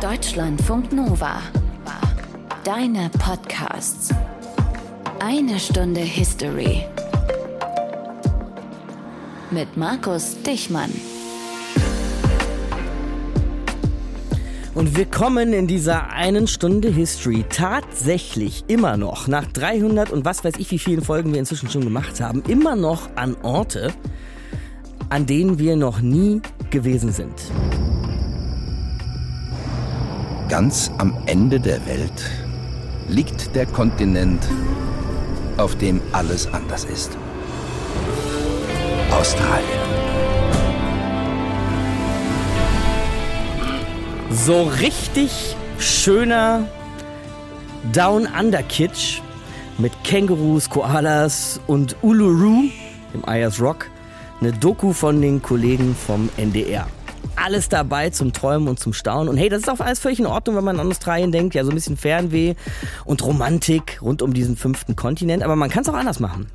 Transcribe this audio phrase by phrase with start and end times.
[0.00, 1.42] Deutschlandfunk Nova.
[2.62, 4.14] Deine Podcasts.
[5.18, 6.84] Eine Stunde History.
[9.50, 10.92] Mit Markus Dichmann.
[14.74, 20.44] Und wir kommen in dieser einen Stunde History tatsächlich immer noch, nach 300 und was
[20.44, 23.92] weiß ich, wie vielen Folgen wir inzwischen schon gemacht haben, immer noch an Orte,
[25.08, 26.40] an denen wir noch nie
[26.70, 27.34] gewesen sind.
[30.48, 32.30] Ganz am Ende der Welt
[33.06, 34.42] liegt der Kontinent,
[35.58, 37.18] auf dem alles anders ist.
[39.10, 39.68] Australien.
[44.30, 46.66] So richtig schöner
[47.92, 49.20] Down Under Kitsch
[49.76, 52.70] mit Kängurus, Koalas und Uluru
[53.12, 53.90] im Ayers Rock.
[54.40, 56.86] Eine Doku von den Kollegen vom NDR.
[57.42, 59.28] Alles dabei zum Träumen und zum Staunen.
[59.28, 61.54] Und hey, das ist auch alles völlig in Ordnung, wenn man an Australien denkt.
[61.54, 62.54] Ja, so ein bisschen Fernweh
[63.04, 65.42] und Romantik rund um diesen fünften Kontinent.
[65.42, 66.46] Aber man kann es auch anders machen.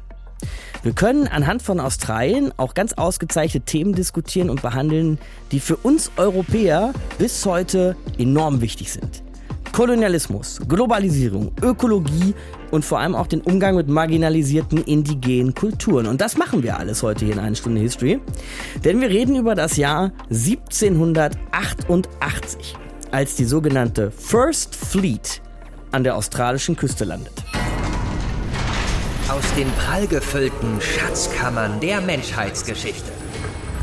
[0.83, 5.17] Wir können anhand von Australien auch ganz ausgezeichnete Themen diskutieren und behandeln,
[5.53, 9.22] die für uns Europäer bis heute enorm wichtig sind.
[9.73, 12.33] Kolonialismus, Globalisierung, Ökologie
[12.69, 16.05] und vor allem auch den Umgang mit marginalisierten indigenen Kulturen.
[16.05, 18.19] Und das machen wir alles heute hier in einer Stunde History.
[18.85, 22.75] Denn wir reden über das Jahr 1788,
[23.09, 25.41] als die sogenannte First Fleet
[25.91, 27.33] an der australischen Küste landet.
[29.27, 33.12] Aus den prallgefüllten Schatzkammern der Menschheitsgeschichte.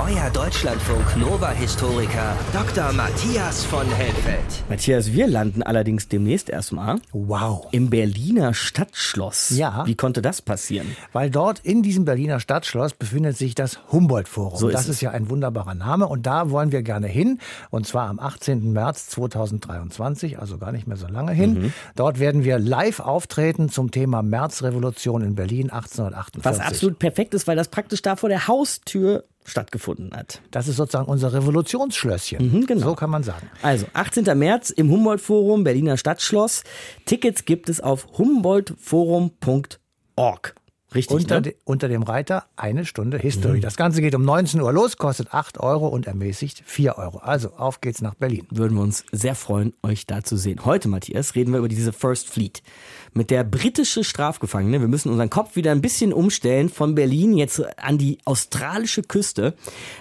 [0.06, 2.92] Euer Deutschlandfunk Nova-Historiker Dr.
[2.92, 4.40] Matthias von Helfeld.
[4.68, 7.66] Matthias, wir landen allerdings demnächst erstmal Wow.
[7.72, 9.50] im Berliner Stadtschloss.
[9.50, 9.84] Ja.
[9.86, 10.96] Wie konnte das passieren?
[11.12, 14.58] Weil dort in diesem Berliner Stadtschloss befindet sich das Humboldt-Forum.
[14.58, 14.88] So ist das es.
[14.90, 17.38] ist ja ein wunderbarer Name und da wollen wir gerne hin.
[17.70, 18.72] Und zwar am 18.
[18.72, 21.54] März 2023, also gar nicht mehr so lange hin.
[21.54, 21.72] Mhm.
[21.96, 26.44] Dort werden wir live auftreten zum Thema Märzrevolution in Berlin 1848.
[26.44, 30.40] Was absolut perfekt ist, weil das praktisch da vor der Haustür stattgefunden hat.
[30.50, 32.52] Das ist sozusagen unser Revolutionsschlösschen.
[32.52, 32.88] Mhm, genau.
[32.88, 33.50] So kann man sagen.
[33.62, 34.38] Also, 18.
[34.38, 36.62] März im Humboldt-Forum, Berliner Stadtschloss.
[37.06, 40.54] Tickets gibt es auf humboldtforum.org.
[40.94, 41.42] Richtig, Unter, ne?
[41.42, 43.60] de, unter dem Reiter eine Stunde History.
[43.60, 47.18] Das Ganze geht um 19 Uhr los, kostet 8 Euro und ermäßigt 4 Euro.
[47.18, 48.46] Also auf geht's nach Berlin.
[48.50, 50.64] Würden wir uns sehr freuen, euch da zu sehen.
[50.64, 52.62] Heute, Matthias, reden wir über diese First Fleet.
[53.12, 57.62] Mit der britische Strafgefangene, wir müssen unseren Kopf wieder ein bisschen umstellen von Berlin jetzt
[57.78, 59.54] an die australische Küste.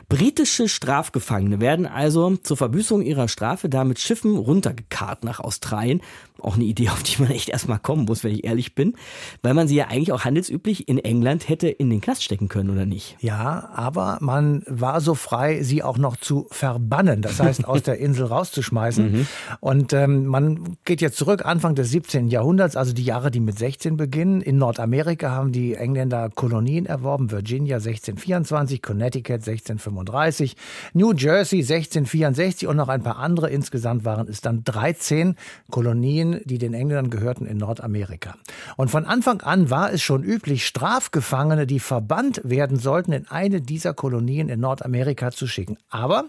[0.09, 6.01] Britische Strafgefangene werden also zur Verbüßung ihrer Strafe da mit Schiffen runtergekarrt nach Australien.
[6.39, 8.95] Auch eine Idee, auf die man echt erstmal kommen muss, wenn ich ehrlich bin.
[9.41, 12.69] Weil man sie ja eigentlich auch handelsüblich in England hätte in den Knast stecken können,
[12.69, 13.17] oder nicht?
[13.19, 17.97] Ja, aber man war so frei, sie auch noch zu verbannen, das heißt aus der
[17.97, 19.27] Insel rauszuschmeißen.
[19.59, 22.27] Und ähm, man geht jetzt zurück, Anfang des 17.
[22.27, 24.41] Jahrhunderts, also die Jahre, die mit 16 beginnen.
[24.41, 30.55] In Nordamerika haben die Engländer Kolonien erworben, Virginia 1624, Connecticut 1635,
[30.93, 33.49] New Jersey 1664 und noch ein paar andere.
[33.49, 35.35] Insgesamt waren es dann 13
[35.69, 38.35] Kolonien, die den Engländern gehörten in Nordamerika.
[38.77, 43.59] Und von Anfang an war es schon üblich, Strafgefangene, die verbannt werden sollten, in eine
[43.59, 45.77] dieser Kolonien in Nordamerika zu schicken.
[45.89, 46.25] Aber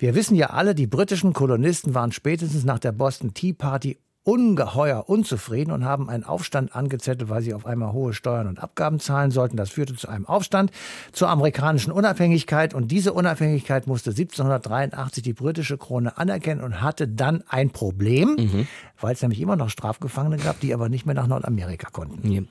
[0.00, 3.96] wir wissen ja alle, die britischen Kolonisten waren spätestens nach der Boston Tea Party
[4.26, 8.98] ungeheuer unzufrieden und haben einen Aufstand angezettelt, weil sie auf einmal hohe Steuern und Abgaben
[8.98, 9.56] zahlen sollten.
[9.56, 10.72] Das führte zu einem Aufstand
[11.12, 17.44] zur amerikanischen Unabhängigkeit und diese Unabhängigkeit musste 1783 die britische Krone anerkennen und hatte dann
[17.48, 18.66] ein Problem,
[19.00, 22.28] weil es nämlich immer noch Strafgefangene gab, die aber nicht mehr nach Nordamerika konnten.
[22.28, 22.42] Nee.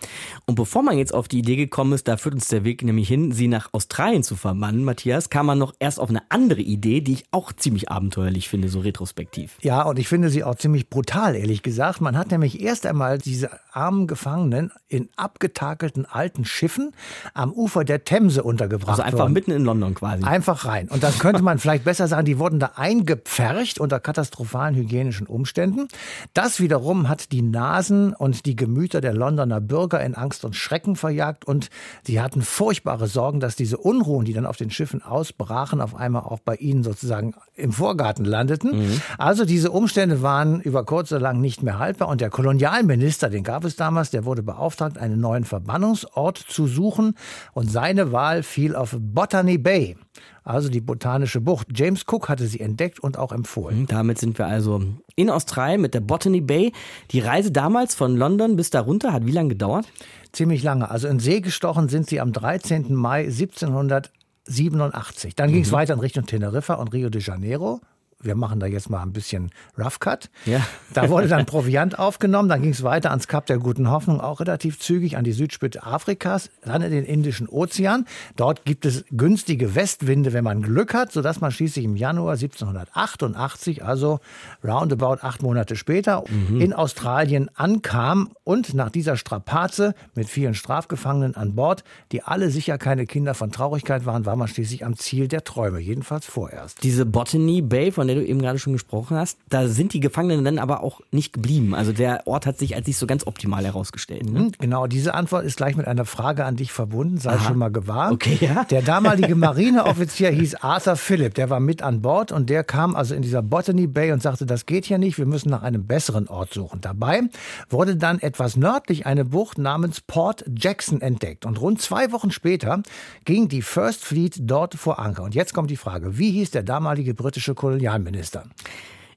[0.45, 3.09] Und bevor man jetzt auf die Idee gekommen ist, da führt uns der Weg nämlich
[3.09, 7.01] hin, sie nach Australien zu verbannen, Matthias, kam man noch erst auf eine andere Idee,
[7.01, 9.57] die ich auch ziemlich abenteuerlich finde, so retrospektiv.
[9.61, 11.99] Ja, und ich finde sie auch ziemlich brutal, ehrlich gesagt.
[11.99, 16.91] Man hat nämlich erst einmal diese armen Gefangenen in abgetakelten alten Schiffen
[17.33, 18.89] am Ufer der Themse untergebracht.
[18.89, 19.33] Also einfach worden.
[19.33, 20.23] mitten in London quasi.
[20.23, 20.87] Einfach rein.
[20.89, 25.87] Und das könnte man vielleicht besser sagen, die wurden da eingepfercht unter katastrophalen hygienischen Umständen.
[26.33, 30.95] Das wiederum hat die Nasen und die Gemüter der Londoner Bürger in Angst und Schrecken
[30.95, 31.69] verjagt und
[32.03, 36.23] sie hatten furchtbare Sorgen, dass diese Unruhen, die dann auf den Schiffen ausbrachen, auf einmal
[36.23, 39.01] auch bei ihnen sozusagen im Vorgarten landeten.
[39.17, 43.43] Also diese Umstände waren über kurz oder lang nicht mehr haltbar und der Kolonialminister, den
[43.43, 47.15] gab es damals, der wurde beauftragt, einen neuen Verbannungsort zu suchen
[47.53, 49.97] und seine Wahl fiel auf Botany Bay.
[50.43, 51.69] Also die botanische Bucht.
[51.73, 53.87] James Cook hatte sie entdeckt und auch empfohlen.
[53.87, 54.79] Damit sind wir also
[55.15, 56.71] in Australien mit der Botany Bay.
[57.11, 59.87] Die Reise damals von London bis da runter hat wie lange gedauert?
[60.31, 60.91] Ziemlich lange.
[60.91, 62.93] Also in See gestochen sind sie am 13.
[62.93, 65.35] Mai 1787.
[65.35, 67.81] Dann ging es weiter in Richtung Teneriffa und Rio de Janeiro.
[68.25, 70.29] Wir machen da jetzt mal ein bisschen Rough Cut.
[70.45, 70.65] Ja.
[70.93, 74.39] Da wurde dann Proviant aufgenommen, dann ging es weiter ans Kap der Guten Hoffnung, auch
[74.39, 78.05] relativ zügig an die Südspitze Afrikas, dann in den Indischen Ozean.
[78.35, 83.83] Dort gibt es günstige Westwinde, wenn man Glück hat, sodass man schließlich im Januar 1788,
[83.83, 84.19] also
[84.63, 86.61] roundabout acht Monate später, mhm.
[86.61, 92.77] in Australien ankam und nach dieser Strapaze mit vielen Strafgefangenen an Bord, die alle sicher
[92.77, 96.83] keine Kinder von Traurigkeit waren, war man schließlich am Ziel der Träume, jedenfalls vorerst.
[96.83, 100.43] Diese Botany Bay, von der du eben gerade schon gesprochen hast, da sind die Gefangenen
[100.43, 101.75] dann aber auch nicht geblieben.
[101.75, 104.29] Also der Ort hat sich als nicht so ganz optimal herausgestellt.
[104.29, 104.39] Ne?
[104.39, 107.47] Mhm, genau, diese Antwort ist gleich mit einer Frage an dich verbunden, sei Aha.
[107.47, 108.11] schon mal gewahr.
[108.11, 108.63] Okay, ja.
[108.65, 113.13] Der damalige Marineoffizier hieß Arthur Phillip, der war mit an Bord und der kam also
[113.13, 116.27] in dieser Botany Bay und sagte, das geht hier nicht, wir müssen nach einem besseren
[116.27, 116.81] Ort suchen.
[116.81, 117.21] Dabei
[117.69, 122.81] wurde dann etwas nördlich eine Bucht namens Port Jackson entdeckt und rund zwei Wochen später
[123.25, 125.23] ging die First Fleet dort vor Anker.
[125.23, 127.53] Und jetzt kommt die Frage, wie hieß der damalige britische
[127.95, 128.43] Kolonialminister?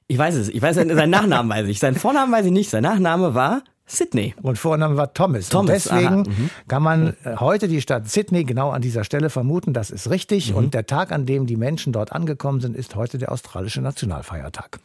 [0.07, 2.83] Ich weiß es, ich weiß seinen Nachnamen weiß ich, seinen Vornamen weiß ich nicht, sein
[2.83, 4.33] Nachname war Sydney.
[4.41, 5.49] Und Vorname war Thomas.
[5.49, 6.49] Thomas und deswegen mhm.
[6.67, 10.51] kann man äh, heute die Stadt Sydney genau an dieser Stelle vermuten, das ist richtig.
[10.51, 10.57] Mhm.
[10.57, 14.79] Und der Tag, an dem die Menschen dort angekommen sind, ist heute der australische Nationalfeiertag.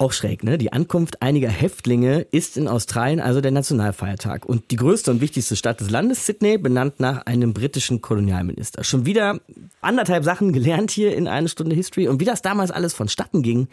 [0.00, 0.56] Auch schräg, ne?
[0.56, 4.46] Die Ankunft einiger Häftlinge ist in Australien also der Nationalfeiertag.
[4.46, 8.82] Und die größte und wichtigste Stadt des Landes, Sydney, benannt nach einem britischen Kolonialminister.
[8.82, 9.40] Schon wieder
[9.82, 12.08] anderthalb Sachen gelernt hier in eine Stunde History.
[12.08, 13.68] Und wie das damals alles vonstatten ging,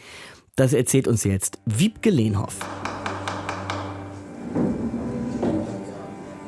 [0.57, 2.57] das erzählt uns jetzt Wiebke Lehnhoff.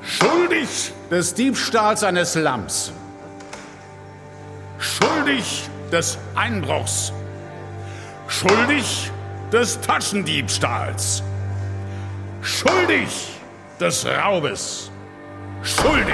[0.01, 2.91] Schuldig des Diebstahls eines Lamms.
[4.77, 7.13] Schuldig des Einbruchs.
[8.27, 9.09] Schuldig
[9.51, 11.24] des Taschendiebstahls.
[12.42, 13.07] Schuldig
[13.80, 14.92] des Raubes.
[15.63, 16.13] Schuldig.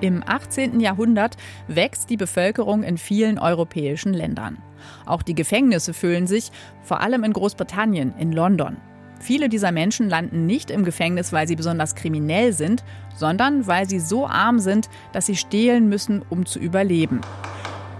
[0.00, 0.80] Im 18.
[0.80, 1.36] Jahrhundert
[1.68, 4.58] wächst die Bevölkerung in vielen europäischen Ländern.
[5.04, 6.50] Auch die Gefängnisse füllen sich,
[6.82, 8.78] vor allem in Großbritannien, in London.
[9.20, 12.82] Viele dieser Menschen landen nicht im Gefängnis, weil sie besonders kriminell sind,
[13.14, 17.20] sondern weil sie so arm sind, dass sie stehlen müssen, um zu überleben.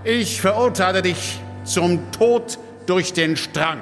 [0.05, 3.81] Ich verurteile dich zum Tod durch den Strang.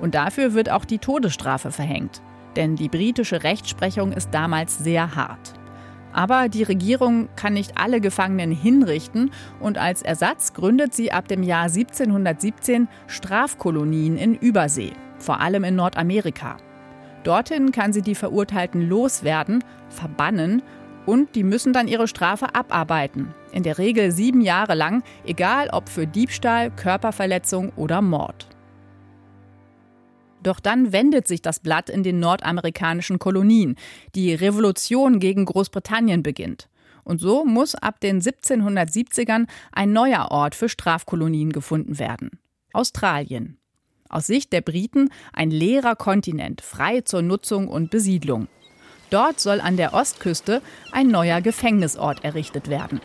[0.00, 2.22] Und dafür wird auch die Todesstrafe verhängt.
[2.54, 5.54] Denn die britische Rechtsprechung ist damals sehr hart.
[6.12, 9.30] Aber die Regierung kann nicht alle Gefangenen hinrichten
[9.60, 15.76] und als Ersatz gründet sie ab dem Jahr 1717 Strafkolonien in Übersee, vor allem in
[15.76, 16.56] Nordamerika.
[17.22, 20.62] Dorthin kann sie die Verurteilten loswerden, verbannen
[21.06, 23.34] und die müssen dann ihre Strafe abarbeiten.
[23.52, 28.48] In der Regel sieben Jahre lang, egal ob für Diebstahl, Körperverletzung oder Mord.
[30.42, 33.76] Doch dann wendet sich das Blatt in den nordamerikanischen Kolonien.
[34.14, 36.68] Die Revolution gegen Großbritannien beginnt.
[37.02, 42.38] Und so muss ab den 1770ern ein neuer Ort für Strafkolonien gefunden werden.
[42.72, 43.58] Australien.
[44.08, 48.48] Aus Sicht der Briten ein leerer Kontinent, frei zur Nutzung und Besiedlung.
[49.10, 53.00] Dort soll an der Ostküste ein neuer Gefängnisort errichtet werden.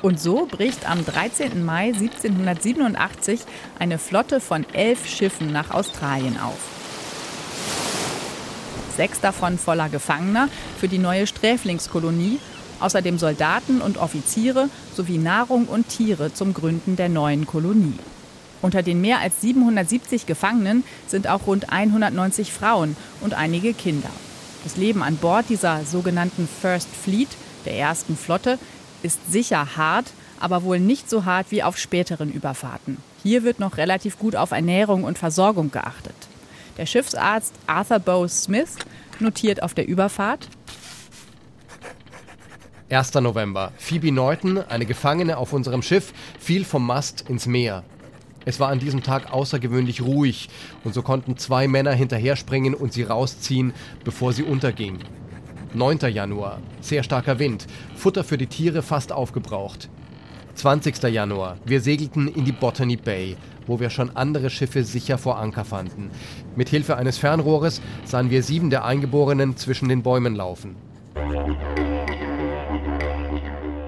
[0.00, 1.64] Und so bricht am 13.
[1.64, 3.40] Mai 1787
[3.80, 6.58] eine Flotte von elf Schiffen nach Australien auf.
[8.96, 10.48] Sechs davon voller Gefangener
[10.78, 12.38] für die neue Sträflingskolonie,
[12.78, 17.98] außerdem Soldaten und Offiziere sowie Nahrung und Tiere zum Gründen der neuen Kolonie.
[18.62, 24.10] Unter den mehr als 770 Gefangenen sind auch rund 190 Frauen und einige Kinder.
[24.64, 27.28] Das Leben an Bord dieser sogenannten First Fleet,
[27.64, 28.58] der ersten Flotte,
[29.02, 30.06] ist sicher hart,
[30.40, 32.98] aber wohl nicht so hart wie auf späteren Überfahrten.
[33.22, 36.14] Hier wird noch relativ gut auf Ernährung und Versorgung geachtet.
[36.76, 38.76] Der Schiffsarzt Arthur Bow Smith
[39.18, 40.48] notiert auf der Überfahrt.
[42.90, 43.14] 1.
[43.14, 43.72] November.
[43.76, 47.84] Phoebe Norton, eine Gefangene auf unserem Schiff, fiel vom Mast ins Meer.
[48.48, 50.48] Es war an diesem Tag außergewöhnlich ruhig
[50.82, 53.74] und so konnten zwei Männer hinterher springen und sie rausziehen,
[54.04, 55.00] bevor sie unterging.
[55.74, 55.98] 9.
[56.10, 56.62] Januar.
[56.80, 57.66] Sehr starker Wind.
[57.94, 59.90] Futter für die Tiere fast aufgebraucht.
[60.54, 61.02] 20.
[61.12, 61.58] Januar.
[61.66, 63.36] Wir segelten in die Botany Bay,
[63.66, 66.10] wo wir schon andere Schiffe sicher vor Anker fanden.
[66.56, 70.74] Mit Hilfe eines Fernrohres sahen wir sieben der Eingeborenen zwischen den Bäumen laufen.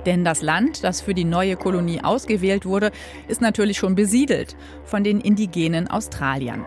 [0.07, 2.91] Denn das Land, das für die neue Kolonie ausgewählt wurde,
[3.29, 6.65] ist natürlich schon besiedelt von den indigenen Australiern.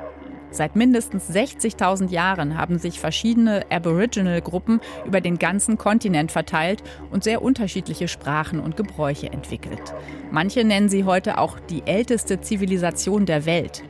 [0.53, 7.41] Seit mindestens 60.000 Jahren haben sich verschiedene Aboriginal-Gruppen über den ganzen Kontinent verteilt und sehr
[7.41, 9.95] unterschiedliche Sprachen und Gebräuche entwickelt.
[10.29, 13.83] Manche nennen sie heute auch die älteste Zivilisation der Welt.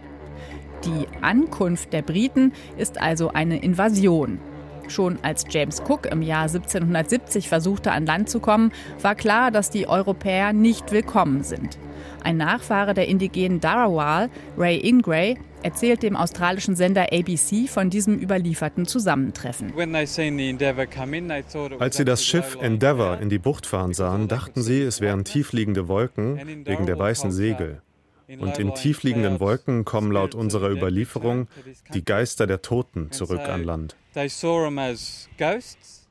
[0.86, 4.40] Die Ankunft der Briten ist also eine Invasion.
[4.88, 8.72] Schon als James Cook im Jahr 1770 versuchte, an Land zu kommen,
[9.02, 11.78] war klar, dass die Europäer nicht willkommen sind.
[12.24, 18.86] Ein Nachfahre der indigenen Darawal, Ray Ingray, erzählt dem australischen Sender ABC von diesem überlieferten
[18.86, 19.74] Zusammentreffen.
[21.80, 25.88] Als sie das Schiff Endeavour in die Bucht fahren sahen, dachten sie, es wären tiefliegende
[25.88, 27.82] Wolken wegen der weißen Segel.
[28.40, 31.48] Und in tiefliegenden Wolken kommen laut unserer Überlieferung
[31.94, 33.96] die Geister der Toten zurück an Land.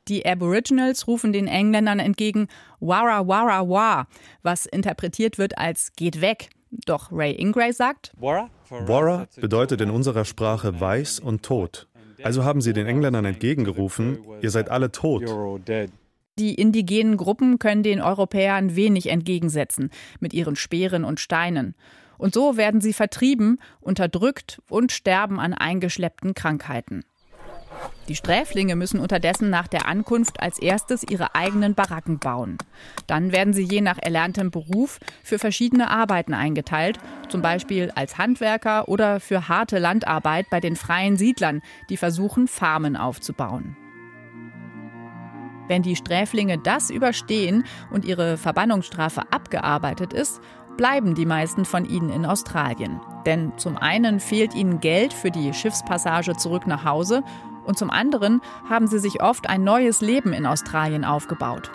[0.08, 2.48] Die Aboriginals rufen den Engländern entgegen
[2.80, 4.08] Wara Wara Wa,
[4.42, 6.50] was interpretiert wird als geht weg.
[6.86, 11.86] Doch Ray Ingray sagt, Wara bedeutet in unserer Sprache weiß und tot.
[12.22, 15.24] Also haben sie den Engländern entgegengerufen, ihr seid alle tot.
[16.38, 21.74] Die indigenen Gruppen können den Europäern wenig entgegensetzen mit ihren Speeren und Steinen.
[22.16, 27.04] Und so werden sie vertrieben, unterdrückt und sterben an eingeschleppten Krankheiten.
[28.08, 32.58] Die Sträflinge müssen unterdessen nach der Ankunft als erstes ihre eigenen Baracken bauen.
[33.06, 36.98] Dann werden sie je nach erlerntem Beruf für verschiedene Arbeiten eingeteilt,
[37.28, 42.96] zum Beispiel als Handwerker oder für harte Landarbeit bei den freien Siedlern, die versuchen, Farmen
[42.96, 43.76] aufzubauen.
[45.68, 50.40] Wenn die Sträflinge das überstehen und ihre Verbannungsstrafe abgearbeitet ist,
[50.76, 53.00] bleiben die meisten von ihnen in Australien.
[53.26, 57.22] Denn zum einen fehlt ihnen Geld für die Schiffspassage zurück nach Hause
[57.64, 61.70] und zum anderen haben sie sich oft ein neues Leben in Australien aufgebaut.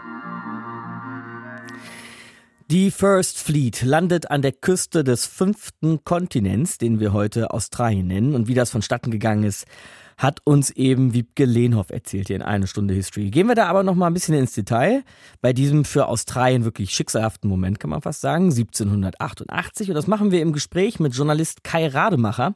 [2.69, 8.35] Die First Fleet landet an der Küste des fünften Kontinents, den wir heute Australien nennen.
[8.35, 9.65] Und wie das vonstatten gegangen ist,
[10.17, 13.29] hat uns eben Wiebke Lehnhoff erzählt hier in eine Stunde History.
[13.29, 15.03] Gehen wir da aber noch mal ein bisschen ins Detail.
[15.41, 19.89] Bei diesem für Australien wirklich schicksalhaften Moment kann man fast sagen, 1788.
[19.89, 22.55] Und das machen wir im Gespräch mit Journalist Kai Rademacher,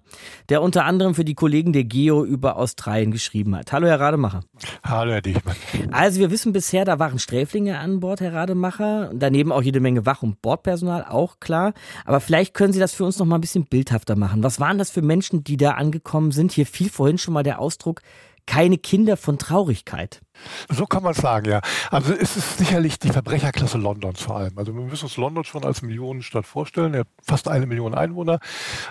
[0.50, 3.72] der unter anderem für die Kollegen der Geo über Australien geschrieben hat.
[3.72, 4.40] Hallo, Herr Rademacher.
[4.84, 5.56] Hallo, Herr Dichmann.
[5.92, 9.12] Also wir wissen bisher, da waren Sträflinge an Bord, Herr Rademacher.
[9.14, 11.74] Daneben auch jede Menge Wach- und Bordpersonal, auch klar.
[12.06, 14.42] Aber vielleicht können Sie das für uns noch mal ein bisschen bildhafter machen.
[14.42, 16.54] Was waren das für Menschen, die da angekommen sind?
[16.54, 18.02] Hier fiel vorhin schon mal der der Ausdruck
[18.46, 20.22] keine Kinder von Traurigkeit.
[20.70, 21.62] So kann man sagen, ja.
[21.92, 24.58] Also es ist sicherlich die Verbrecherklasse Londons vor allem.
[24.58, 26.94] Also wir müssen uns London schon als Millionenstadt vorstellen.
[26.94, 28.40] Er hat fast eine Million Einwohner.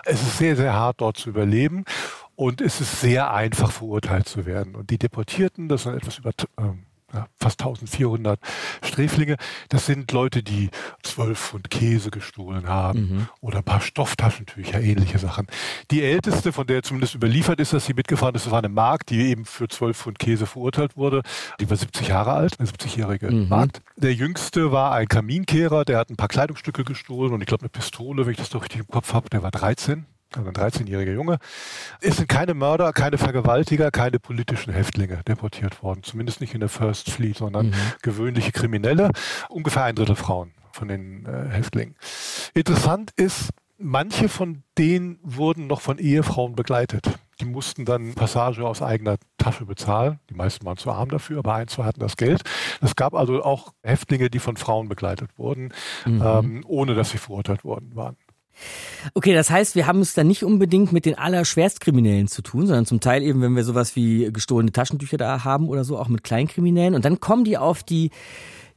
[0.04, 1.84] Es ist sehr, sehr hart dort zu überleben.
[2.36, 4.74] Und es ist sehr einfach verurteilt zu werden.
[4.74, 8.38] Und die Deportierten, das sind etwas über ähm, ja, fast 1400
[8.82, 9.36] Sträflinge.
[9.68, 10.70] Das sind Leute, die
[11.02, 13.28] zwölf Pfund Käse gestohlen haben mhm.
[13.40, 15.46] oder ein paar Stofftaschentücher, ähnliche Sachen.
[15.90, 19.20] Die älteste, von der zumindest überliefert ist, dass sie mitgefahren ist, war eine Magd, die
[19.22, 21.22] eben für zwölf Pfund Käse verurteilt wurde.
[21.60, 23.48] Die war 70 Jahre alt, eine 70-jährige mhm.
[23.48, 23.82] Magd.
[23.96, 27.68] Der jüngste war ein Kaminkehrer, der hat ein paar Kleidungsstücke gestohlen und ich glaube eine
[27.70, 31.12] Pistole, wenn ich das doch richtig im Kopf habe, der war 13 also ein 13-jähriger
[31.12, 31.38] Junge.
[32.00, 36.02] Es sind keine Mörder, keine Vergewaltiger, keine politischen Häftlinge deportiert worden.
[36.02, 37.74] Zumindest nicht in der First Fleet, sondern mhm.
[38.02, 39.10] gewöhnliche Kriminelle.
[39.48, 41.96] Ungefähr ein Drittel Frauen von den äh, Häftlingen.
[42.54, 47.10] Interessant ist, manche von denen wurden noch von Ehefrauen begleitet.
[47.40, 50.20] Die mussten dann Passage aus eigener Tasche bezahlen.
[50.28, 52.42] Die meisten waren zu arm dafür, aber ein, zwei hatten das Geld.
[52.82, 55.72] Es gab also auch Häftlinge, die von Frauen begleitet wurden,
[56.04, 56.22] mhm.
[56.22, 58.16] ähm, ohne dass sie verurteilt worden waren.
[59.14, 62.86] Okay, das heißt, wir haben es dann nicht unbedingt mit den Allerschwerstkriminellen zu tun, sondern
[62.86, 66.24] zum Teil eben, wenn wir sowas wie gestohlene Taschentücher da haben oder so, auch mit
[66.24, 66.94] Kleinkriminellen.
[66.94, 68.10] Und dann kommen die auf die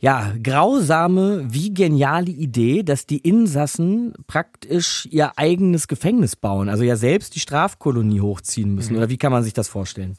[0.04, 6.98] ja, grausame wie geniale Idee, dass die Insassen praktisch ihr eigenes Gefängnis bauen, also ja
[6.98, 8.92] selbst die Strafkolonie hochziehen müssen.
[8.92, 8.98] Mhm.
[8.98, 10.18] Oder wie kann man sich das vorstellen?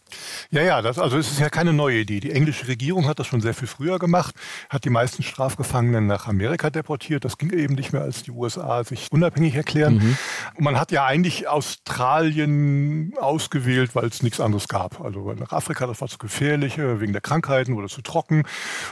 [0.50, 2.20] Ja, ja, das, also es ist ja keine neue Idee.
[2.20, 4.34] Die englische Regierung hat das schon sehr viel früher gemacht,
[4.70, 7.26] hat die meisten Strafgefangenen nach Amerika deportiert.
[7.26, 9.96] Das ging eben nicht mehr, als die USA sich unabhängig erklären.
[9.96, 10.16] Mhm.
[10.56, 15.02] Und man hat ja eigentlich Australien ausgewählt, weil es nichts anderes gab.
[15.02, 18.44] Also nach Afrika, das war zu gefährlich, wegen der Krankheiten oder zu trocken.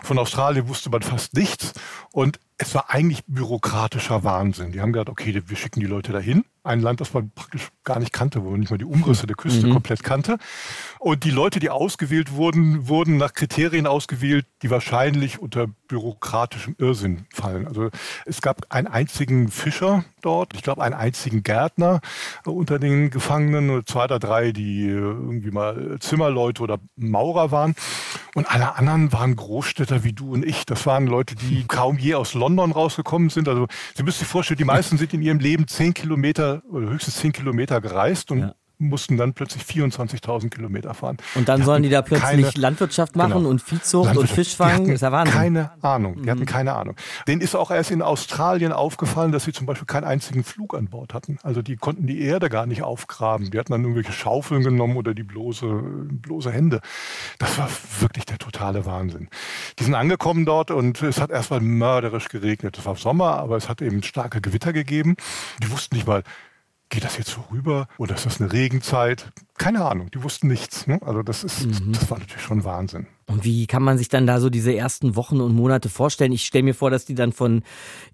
[0.02, 1.72] Von Australien wusste wusste man fast nichts.
[2.10, 4.72] Und es war eigentlich bürokratischer Wahnsinn.
[4.72, 6.44] Die haben gesagt, okay, wir schicken die Leute dahin.
[6.64, 9.36] Ein Land, das man praktisch gar nicht kannte, wo man nicht mal die Umrisse der
[9.36, 9.74] Küste mhm.
[9.74, 10.38] komplett kannte.
[10.98, 17.26] Und die Leute, die ausgewählt wurden, wurden nach Kriterien ausgewählt, die wahrscheinlich unter bürokratischem Irrsinn
[17.34, 17.66] fallen.
[17.66, 17.90] Also
[18.24, 22.00] es gab einen einzigen Fischer dort, ich glaube einen einzigen Gärtner
[22.46, 27.74] unter den Gefangenen, zwei oder drei, die irgendwie mal Zimmerleute oder Maurer waren.
[28.34, 30.64] Und alle anderen waren Großstädter wie du und ich.
[30.64, 33.46] Das waren Leute, die kaum je aus London rausgekommen sind.
[33.46, 37.16] Also Sie müssen sich vorstellen, die meisten sind in ihrem Leben zehn Kilometer oder höchstens
[37.16, 41.16] zehn Kilometer gereist und ja mussten dann plötzlich 24.000 Kilometer fahren.
[41.34, 44.86] Und dann die sollen die da plötzlich keine, Landwirtschaft machen genau, und Viehzucht und Fischfang.
[44.86, 45.34] Ist ja Wahnsinn.
[45.34, 46.22] Keine Ahnung.
[46.22, 46.96] Die hatten keine Ahnung.
[47.26, 50.88] Denen ist auch erst in Australien aufgefallen, dass sie zum Beispiel keinen einzigen Flug an
[50.88, 51.38] Bord hatten.
[51.42, 53.50] Also die konnten die Erde gar nicht aufgraben.
[53.50, 56.80] Die hatten dann irgendwelche Schaufeln genommen oder die bloße, bloße Hände.
[57.38, 57.68] Das war
[58.00, 59.28] wirklich der totale Wahnsinn.
[59.78, 62.78] Die sind angekommen dort und es hat erstmal mörderisch geregnet.
[62.78, 65.16] Es war Sommer, aber es hat eben starke Gewitter gegeben.
[65.62, 66.22] Die wussten nicht mal,
[66.92, 69.32] geht das jetzt so rüber oder ist das eine Regenzeit?
[69.56, 70.86] Keine Ahnung, die wussten nichts.
[70.86, 71.00] Ne?
[71.02, 71.92] Also das ist, mhm.
[71.92, 73.06] das war natürlich schon Wahnsinn.
[73.26, 76.32] Und wie kann man sich dann da so diese ersten Wochen und Monate vorstellen?
[76.32, 77.62] Ich stelle mir vor, dass die dann von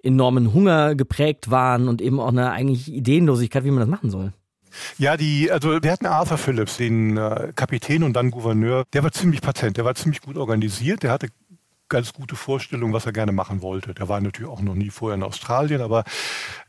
[0.02, 4.32] enormen Hunger geprägt waren und eben auch eine eigentlich Ideenlosigkeit, wie man das machen soll.
[4.96, 8.84] Ja, die, also wir hatten Arthur Phillips, den äh, Kapitän und dann Gouverneur.
[8.92, 11.28] Der war ziemlich patent, der war ziemlich gut organisiert, der hatte
[11.88, 13.94] ganz gute Vorstellung, was er gerne machen wollte.
[13.94, 16.04] Der war natürlich auch noch nie vorher in Australien, aber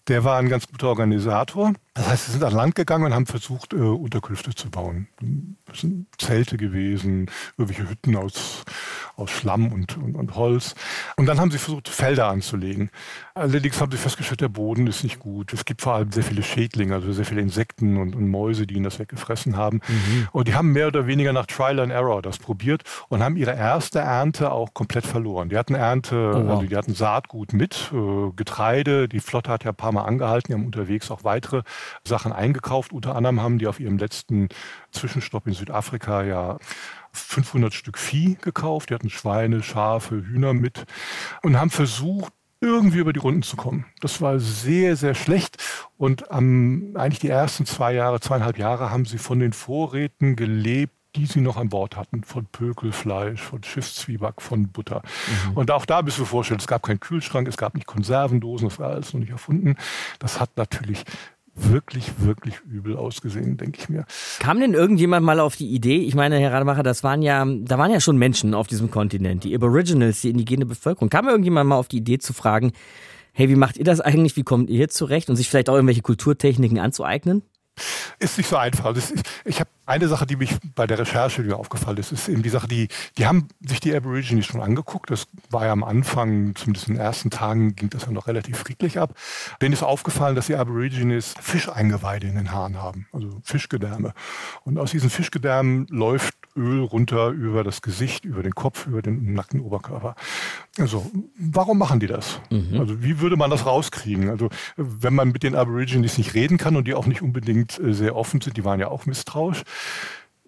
[0.10, 1.74] der war ein ganz guter Organisator.
[1.94, 5.08] Das heißt, sie sind an Land gegangen und haben versucht, äh, Unterkünfte zu bauen.
[5.66, 8.64] Das sind Zelte gewesen, irgendwelche Hütten aus,
[9.18, 10.76] aus Schlamm und, und, und, Holz.
[11.18, 12.90] Und dann haben sie versucht, Felder anzulegen.
[13.36, 15.52] Allerdings haben sie festgestellt, der Boden ist nicht gut.
[15.52, 18.76] Es gibt vor allem sehr viele Schädlinge, also sehr viele Insekten und, und Mäuse, die
[18.76, 19.82] ihnen das weggefressen haben.
[19.88, 20.28] Mhm.
[20.32, 23.56] Und die haben mehr oder weniger nach Trial and Error das probiert und haben ihre
[23.56, 25.50] erste Ernte auch komplett verloren.
[25.50, 26.50] Die hatten Ernte, oh, wow.
[26.52, 29.10] also die hatten Saatgut mit, äh, Getreide.
[29.10, 31.64] Die Flotte hat ja ein paar Mal angehalten, die haben unterwegs auch weitere
[32.04, 32.94] Sachen eingekauft.
[32.94, 34.50] Unter anderem haben die auf ihrem letzten
[34.92, 36.58] Zwischenstopp in Südafrika ja
[37.14, 38.90] 500 Stück Vieh gekauft.
[38.90, 40.86] Die hatten Schweine, Schafe, Hühner mit
[41.42, 43.86] und haben versucht, irgendwie über die Runden zu kommen.
[44.02, 45.58] Das war sehr, sehr schlecht.
[45.98, 50.94] Und ähm, eigentlich die ersten zwei Jahre, zweieinhalb Jahre haben sie von den Vorräten gelebt,
[51.20, 55.02] die sie noch an Bord hatten, von Pökelfleisch, von Schiffszwieback, von Butter.
[55.48, 55.58] Mhm.
[55.58, 58.80] Und auch da bist du vorstellen, es gab keinen Kühlschrank, es gab nicht Konservendosen, das
[58.80, 59.76] war alles noch nicht erfunden.
[60.20, 61.04] Das hat natürlich
[61.56, 64.06] wirklich, wirklich übel ausgesehen, denke ich mir.
[64.40, 65.98] Kam denn irgendjemand mal auf die Idee?
[65.98, 69.44] Ich meine, Herr Rademacher, das waren ja, da waren ja schon Menschen auf diesem Kontinent,
[69.44, 71.10] die Aboriginals, die indigene Bevölkerung.
[71.10, 72.72] Kam irgendjemand mal auf die Idee zu fragen,
[73.34, 74.38] hey, wie macht ihr das eigentlich?
[74.38, 75.30] Wie kommt ihr hier zurecht?
[75.30, 77.44] Und sich vielleicht auch irgendwelche Kulturtechniken anzueignen?
[78.20, 78.86] Ist nicht so einfach.
[78.86, 82.30] Also ich, ich habe eine Sache, die mich bei der Recherche wieder aufgefallen ist, ist
[82.30, 85.10] eben die Sache, die, die haben sich die Aborigines schon angeguckt.
[85.10, 88.58] Das war ja am Anfang, zumindest in den ersten Tagen, ging das ja noch relativ
[88.58, 89.16] friedlich ab.
[89.62, 94.14] Denen ist aufgefallen, dass die Aborigines Fischeingeweide in den Haaren haben, also Fischgedärme.
[94.64, 99.34] Und aus diesen Fischgedärmen läuft Öl runter über das Gesicht, über den Kopf, über den
[99.34, 100.16] nackten Oberkörper.
[100.78, 102.42] Also, warum machen die das?
[102.50, 102.80] Mhm.
[102.80, 104.30] Also, wie würde man das rauskriegen?
[104.30, 107.94] Also, wenn man mit den Aborigines nicht reden kann und die auch nicht unbedingt äh,
[107.94, 109.64] sehr offen sind, die waren ja auch misstrauisch,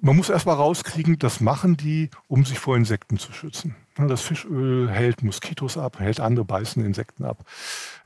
[0.01, 3.75] man muss erst mal rauskriegen, das machen die, um sich vor Insekten zu schützen.
[3.97, 7.45] Das Fischöl hält Moskitos ab, hält andere beißende Insekten ab.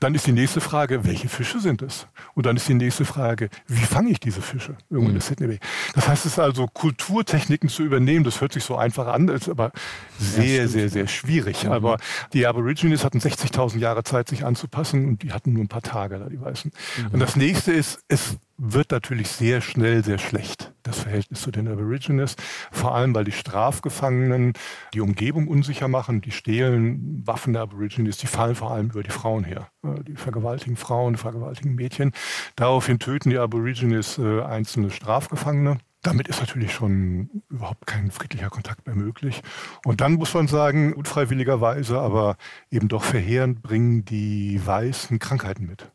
[0.00, 2.06] Dann ist die nächste Frage, welche Fische sind es?
[2.34, 4.76] Und dann ist die nächste Frage, wie fange ich diese Fische?
[4.90, 5.60] Irgendwo in der Sydney Bay.
[5.94, 9.48] Das heißt, es ist also Kulturtechniken zu übernehmen, das hört sich so einfach an, ist
[9.48, 9.70] aber
[10.18, 11.64] sehr, sehr, sehr schwierig.
[11.64, 11.72] Mhm.
[11.72, 11.98] Aber
[12.32, 16.18] die Aborigines hatten 60.000 Jahre Zeit, sich anzupassen und die hatten nur ein paar Tage
[16.18, 16.72] da, die Weißen.
[16.98, 17.06] Mhm.
[17.12, 21.68] Und das nächste ist, es wird natürlich sehr schnell sehr schlecht, das Verhältnis zu den
[21.68, 22.36] Aborigines.
[22.70, 24.54] Vor allem, weil die Strafgefangenen
[24.94, 29.10] die Umgebung unsicher machen, die stehlen Waffen der Aborigines, die fallen vor allem über die
[29.10, 29.68] Frauen her.
[29.84, 32.12] Äh, die vergewaltigen Frauen, vergewaltigen Mädchen.
[32.56, 35.78] Daraufhin töten die Aborigines äh, einzelne Strafgefangene.
[36.02, 39.42] Damit ist natürlich schon überhaupt kein friedlicher Kontakt mehr möglich.
[39.84, 42.36] Und dann muss man sagen, unfreiwilligerweise, aber
[42.70, 45.90] eben doch verheerend bringen die Weißen Krankheiten mit.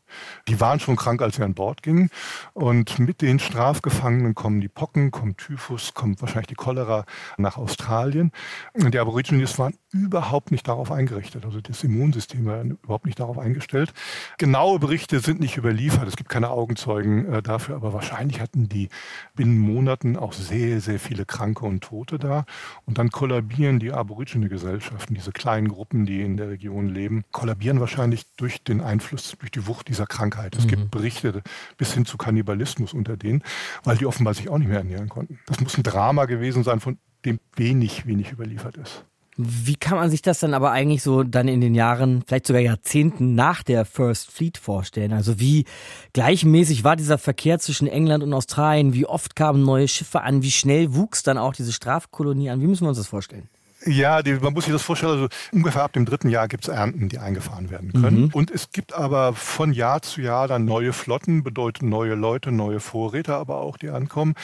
[0.48, 2.10] Die waren schon krank, als sie an Bord gingen.
[2.54, 7.04] Und mit den Strafgefangenen kommen die Pocken, kommt Typhus, kommt wahrscheinlich die Cholera
[7.36, 8.32] nach Australien.
[8.72, 11.44] Und die Aborigines waren überhaupt nicht darauf eingerichtet.
[11.44, 13.92] Also das Immunsystem war überhaupt nicht darauf eingestellt.
[14.38, 16.08] Genaue Berichte sind nicht überliefert.
[16.08, 18.88] Es gibt keine Augenzeugen äh, dafür, aber wahrscheinlich hatten die
[19.34, 22.44] binnen Monaten auch sehr, sehr viele Kranke und Tote da.
[22.86, 28.24] Und dann kollabieren die Aborigine-Gesellschaften, diese kleinen Gruppen, die in der Region leben, kollabieren wahrscheinlich
[28.36, 30.56] durch den Einfluss, durch die Wucht dieser Krankheit.
[30.56, 30.68] Es mhm.
[30.68, 31.42] gibt Berichte
[31.76, 33.42] bis hin zu Kannibalismus unter denen,
[33.84, 35.38] weil die offenbar sich auch nicht mehr ernähren konnten.
[35.46, 39.04] Das muss ein Drama gewesen sein, von dem wenig, wenig überliefert ist.
[39.38, 42.60] Wie kann man sich das dann aber eigentlich so dann in den Jahren, vielleicht sogar
[42.60, 45.14] Jahrzehnten nach der First Fleet vorstellen?
[45.14, 45.64] Also wie
[46.12, 48.92] gleichmäßig war dieser Verkehr zwischen England und Australien?
[48.92, 50.42] Wie oft kamen neue Schiffe an?
[50.42, 52.60] Wie schnell wuchs dann auch diese Strafkolonie an?
[52.60, 53.48] Wie müssen wir uns das vorstellen?
[53.84, 56.68] Ja, die, man muss sich das vorstellen, also ungefähr ab dem dritten Jahr gibt es
[56.68, 58.22] Ernten, die eingefahren werden können.
[58.22, 58.30] Mhm.
[58.32, 62.80] Und es gibt aber von Jahr zu Jahr dann neue Flotten, bedeutet neue Leute, neue
[62.80, 64.34] Vorräte aber auch, die ankommen.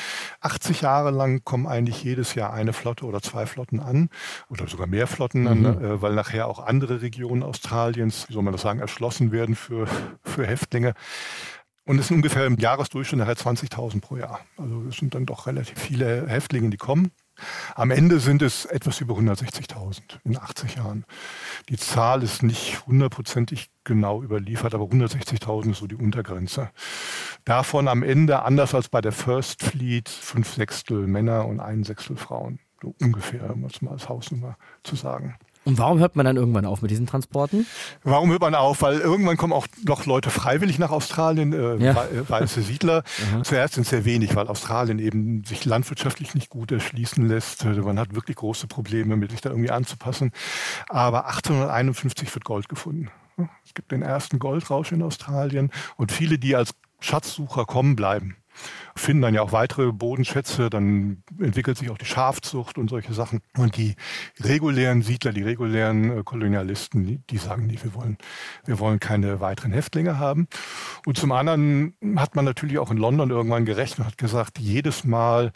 [0.40, 4.08] 80 Jahre lang kommen eigentlich jedes Jahr eine Flotte oder zwei Flotten an
[4.48, 5.84] oder sogar mehr Flotten an, mhm.
[5.84, 9.86] äh, weil nachher auch andere Regionen Australiens, wie soll man das sagen, erschlossen werden für,
[10.22, 10.94] für Häftlinge.
[11.84, 14.40] Und es sind ungefähr im Jahresdurchschnitt halt 20.000 pro Jahr.
[14.58, 17.12] Also es sind dann doch relativ viele Häftlinge, die kommen.
[17.74, 21.04] Am Ende sind es etwas über 160.000 in 80 Jahren.
[21.68, 26.70] Die Zahl ist nicht hundertprozentig genau überliefert, aber 160.000 ist so die Untergrenze.
[27.44, 32.16] Davon am Ende, anders als bei der First Fleet, fünf Sechstel Männer und ein Sechstel
[32.16, 32.60] Frauen.
[32.82, 35.36] So ungefähr, um es mal als Hausnummer zu sagen.
[35.68, 37.66] Und warum hört man dann irgendwann auf mit diesen Transporten?
[38.02, 38.80] Warum hört man auf?
[38.80, 41.92] Weil irgendwann kommen auch noch Leute freiwillig nach Australien, äh, ja.
[42.04, 43.02] Äh, weiße Siedler.
[43.42, 47.66] Zuerst sind es sehr wenig, weil Australien eben sich landwirtschaftlich nicht gut erschließen lässt.
[47.66, 50.32] Äh, man hat wirklich große Probleme, mit sich da irgendwie anzupassen.
[50.88, 53.10] Aber 1851 wird Gold gefunden.
[53.62, 58.36] Es gibt den ersten Goldrausch in Australien und viele, die als Schatzsucher kommen, bleiben
[58.96, 63.40] finden dann ja auch weitere Bodenschätze, dann entwickelt sich auch die Schafzucht und solche Sachen.
[63.56, 63.94] Und die
[64.40, 68.18] regulären Siedler, die regulären äh, Kolonialisten, die, sagen, nee, wir wollen,
[68.64, 70.48] wir wollen keine weiteren Häftlinge haben.
[71.06, 75.04] Und zum anderen hat man natürlich auch in London irgendwann gerechnet und hat gesagt, jedes
[75.04, 75.52] Mal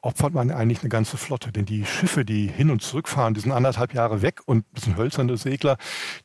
[0.00, 1.52] opfert man eigentlich eine ganze Flotte.
[1.52, 4.84] Denn die Schiffe, die hin und zurück fahren, die sind anderthalb Jahre weg und das
[4.84, 5.76] sind hölzerne Segler,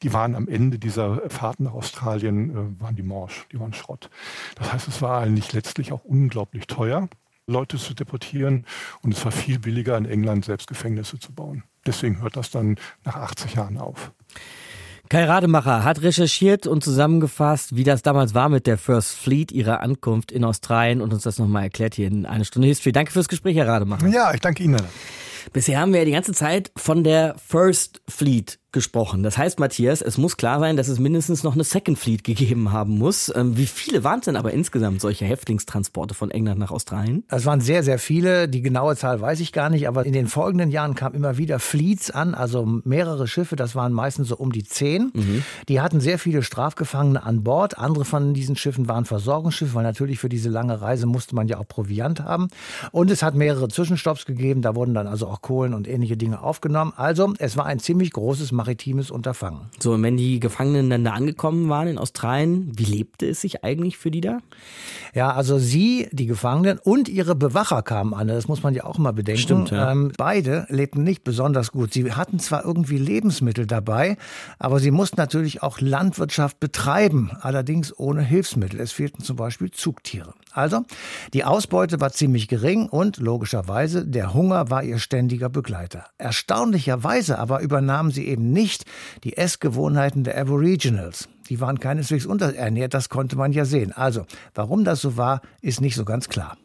[0.01, 4.09] die waren am Ende dieser Fahrten nach Australien, äh, waren die morsch, die waren Schrott.
[4.55, 7.09] Das heißt, es war eigentlich letztlich auch unglaublich teuer,
[7.47, 8.65] Leute zu deportieren
[9.01, 11.63] und es war viel billiger, in England selbst Gefängnisse zu bauen.
[11.85, 14.13] Deswegen hört das dann nach 80 Jahren auf.
[15.09, 19.81] Kai Rademacher hat recherchiert und zusammengefasst, wie das damals war mit der First Fleet, ihrer
[19.81, 22.91] Ankunft in Australien und uns das nochmal erklärt hier in eine Stunde History.
[22.91, 24.07] Danke fürs Gespräch, Herr Rademacher.
[24.07, 24.81] Ja, ich danke Ihnen.
[25.51, 29.23] Bisher haben wir ja die ganze Zeit von der First Fleet gesprochen.
[29.23, 32.71] Das heißt, Matthias, es muss klar sein, dass es mindestens noch eine Second Fleet gegeben
[32.71, 33.31] haben muss.
[33.33, 37.23] Ähm, wie viele waren es denn aber insgesamt solche Häftlingstransporte von England nach Australien?
[37.29, 38.49] Es waren sehr, sehr viele.
[38.49, 41.59] Die genaue Zahl weiß ich gar nicht, aber in den folgenden Jahren kamen immer wieder
[41.59, 45.11] Fleets an, also mehrere Schiffe, das waren meistens so um die zehn.
[45.13, 45.43] Mhm.
[45.69, 47.77] Die hatten sehr viele Strafgefangene an Bord.
[47.77, 51.59] Andere von diesen Schiffen waren Versorgungsschiffe, weil natürlich für diese lange Reise musste man ja
[51.59, 52.47] auch Proviant haben.
[52.91, 56.41] Und es hat mehrere Zwischenstopps gegeben, da wurden dann also auch Kohlen und ähnliche Dinge
[56.41, 56.93] aufgenommen.
[56.95, 59.69] Also es war ein ziemlich großes maritimes Unterfangen.
[59.79, 63.63] So, und wenn die Gefangenen dann da angekommen waren in Australien, wie lebte es sich
[63.65, 64.39] eigentlich für die da?
[65.13, 68.29] Ja, also sie, die Gefangenen und ihre Bewacher kamen an.
[68.29, 69.41] Das muss man ja auch mal bedenken.
[69.41, 69.91] Stimmt, ja.
[69.91, 71.91] ähm, beide lebten nicht besonders gut.
[71.91, 74.15] Sie hatten zwar irgendwie Lebensmittel dabei,
[74.59, 78.79] aber sie mussten natürlich auch Landwirtschaft betreiben, allerdings ohne Hilfsmittel.
[78.79, 80.33] Es fehlten zum Beispiel Zugtiere.
[80.53, 80.85] Also,
[81.33, 86.05] die Ausbeute war ziemlich gering und logischerweise der Hunger war ihr ständiger Begleiter.
[86.17, 88.85] Erstaunlicherweise aber übernahmen sie eben nicht
[89.23, 91.27] die Essgewohnheiten der Aboriginals.
[91.49, 93.91] Die waren keineswegs unterernährt, das konnte man ja sehen.
[93.91, 96.57] Also, warum das so war, ist nicht so ganz klar.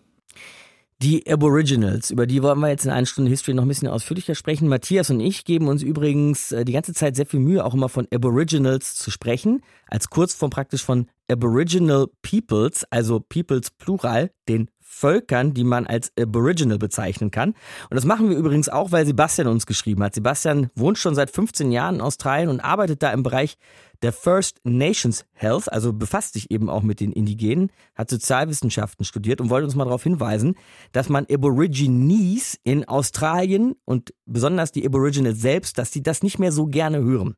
[1.00, 4.34] Die Aboriginals, über die wollen wir jetzt in einer Stunde History noch ein bisschen ausführlicher
[4.34, 4.66] sprechen.
[4.66, 7.88] Matthias und ich geben uns übrigens äh, die ganze Zeit sehr viel Mühe, auch immer
[7.88, 15.54] von Aboriginals zu sprechen, als Kurzform praktisch von Aboriginal Peoples, also Peoples Plural, den Völkern,
[15.54, 17.50] die man als Aboriginal bezeichnen kann.
[17.50, 20.16] Und das machen wir übrigens auch, weil Sebastian uns geschrieben hat.
[20.16, 23.56] Sebastian wohnt schon seit 15 Jahren in Australien und arbeitet da im Bereich
[24.02, 29.40] der First Nations Health, also befasst sich eben auch mit den Indigenen, hat Sozialwissenschaften studiert
[29.40, 30.54] und wollte uns mal darauf hinweisen,
[30.92, 36.52] dass man Aborigines in Australien und besonders die Aboriginals selbst, dass sie das nicht mehr
[36.52, 37.34] so gerne hören.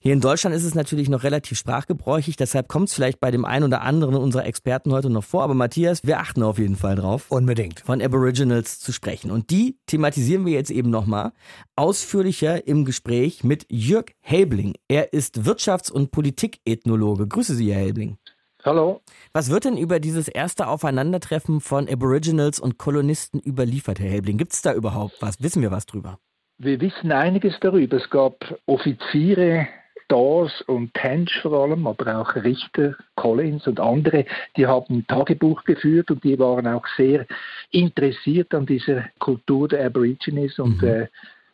[0.00, 3.44] Hier in Deutschland ist es natürlich noch relativ sprachgebräuchlich, deshalb kommt es vielleicht bei dem
[3.44, 5.42] einen oder anderen unserer Experten heute noch vor.
[5.42, 7.26] Aber Matthias, wir achten auf jeden Fall drauf.
[7.30, 7.80] Unbedingt.
[7.80, 9.30] Von Aboriginals zu sprechen.
[9.30, 11.32] Und die thematisieren wir jetzt eben nochmal
[11.74, 14.74] ausführlicher im Gespräch mit Jörg Helbling.
[14.88, 17.26] Er ist Wirtschafts- und Politikethnologe.
[17.26, 18.18] Grüße Sie, Herr Helbling.
[18.64, 19.00] Hallo.
[19.32, 24.36] Was wird denn über dieses erste Aufeinandertreffen von Aboriginals und Kolonisten überliefert, Herr Helbling?
[24.36, 25.42] Gibt es da überhaupt was?
[25.42, 26.18] Wissen wir was drüber?
[26.58, 27.96] Wir wissen einiges darüber.
[27.96, 29.68] Es gab Offiziere,
[30.08, 36.10] Dawes und Tench vor allem, aber auch Richter, Collins und andere, die haben Tagebuch geführt
[36.10, 37.26] und die waren auch sehr
[37.70, 40.88] interessiert an dieser Kultur der Aborigines und mhm.
[40.88, 41.08] äh,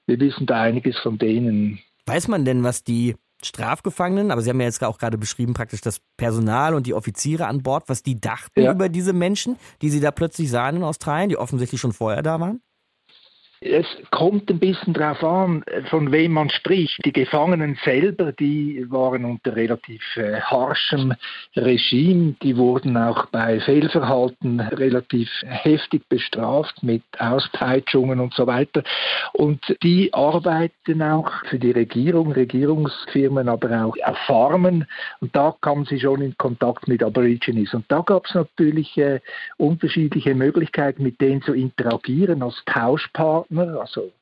[0.07, 1.79] wir wissen da einiges von denen.
[2.07, 5.81] Weiß man denn, was die Strafgefangenen, aber Sie haben ja jetzt auch gerade beschrieben, praktisch
[5.81, 8.73] das Personal und die Offiziere an Bord, was die dachten ja.
[8.73, 12.41] über diese Menschen, die Sie da plötzlich sahen in Australien, die offensichtlich schon vorher da
[12.41, 12.63] waren?
[13.65, 16.99] Es kommt ein bisschen darauf an, von wem man spricht.
[17.05, 21.15] Die Gefangenen selber, die waren unter relativ äh, harschem
[21.55, 22.35] Regime.
[22.43, 28.83] Die wurden auch bei Fehlverhalten relativ heftig bestraft mit Auspeitschungen und so weiter.
[29.33, 34.87] Und die arbeiten auch für die Regierung, Regierungsfirmen, aber auch auf Farmen.
[35.21, 37.73] Und da kamen sie schon in Kontakt mit Aborigines.
[37.75, 39.21] Und da gab es natürlich äh,
[39.57, 44.13] unterschiedliche Möglichkeiten, mit denen zu interagieren als Tauschpartner Partner, also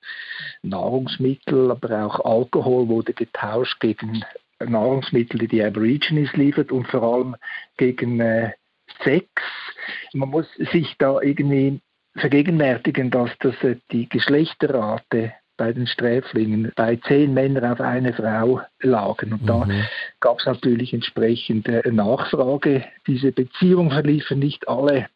[0.63, 4.25] Nahrungsmittel, aber auch Alkohol wurde getauscht gegen
[4.61, 7.37] Nahrungsmittel, die die Aborigines liefert und vor allem
[7.77, 8.53] gegen äh,
[9.05, 9.43] sechs.
[10.13, 11.81] Man muss sich da irgendwie
[12.17, 18.63] vergegenwärtigen, dass das äh, die Geschlechterrate bei den Sträflingen bei zehn Männern auf eine Frau
[18.81, 19.35] lagen.
[19.35, 19.47] Und mhm.
[19.47, 19.69] da
[20.21, 22.85] gab es natürlich entsprechende Nachfrage.
[23.07, 25.09] Diese Beziehungen verliefen nicht alle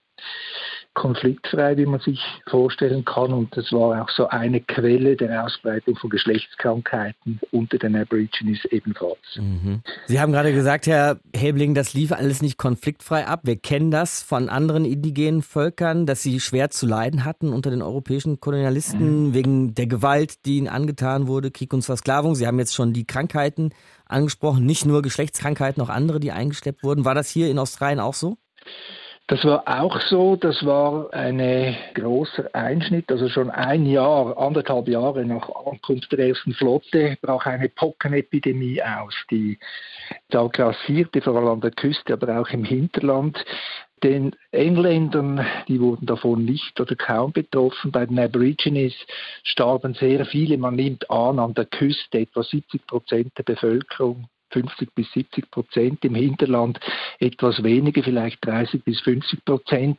[0.95, 3.33] konfliktfrei, wie man sich vorstellen kann.
[3.33, 9.19] Und das war auch so eine Quelle der Ausbreitung von Geschlechtskrankheiten unter den Aborigines ebenfalls.
[9.37, 9.83] Mhm.
[10.07, 13.41] Sie haben gerade gesagt, Herr Helbling, das lief alles nicht konfliktfrei ab.
[13.43, 17.83] Wir kennen das von anderen indigenen Völkern, dass sie schwer zu leiden hatten unter den
[17.83, 19.35] europäischen Kolonialisten mhm.
[19.35, 22.37] wegen der Gewalt, die ihnen angetan wurde, Krieg und Versklavung.
[22.37, 23.71] Sie haben jetzt schon die Krankheiten
[24.07, 27.05] angesprochen, nicht nur Geschlechtskrankheiten, auch andere, die eingeschleppt wurden.
[27.05, 28.37] War das hier in Australien auch so?
[29.27, 35.25] Das war auch so, das war ein großer Einschnitt, also schon ein Jahr, anderthalb Jahre
[35.25, 39.59] nach Ankunft der ersten Flotte brach eine Pockenepidemie aus, die
[40.29, 43.43] da grassierte, vor allem an der Küste, aber auch im Hinterland.
[44.03, 47.93] Den Engländern, die wurden davon nicht oder kaum betroffen.
[47.93, 48.93] Bei den Aborigines
[49.43, 54.95] starben sehr viele, man nimmt an, an der Küste etwa 70 Prozent der Bevölkerung 50
[54.95, 56.81] bis 70 Prozent, im Hinterland
[57.19, 59.99] etwas weniger, vielleicht 30 bis 50 Prozent.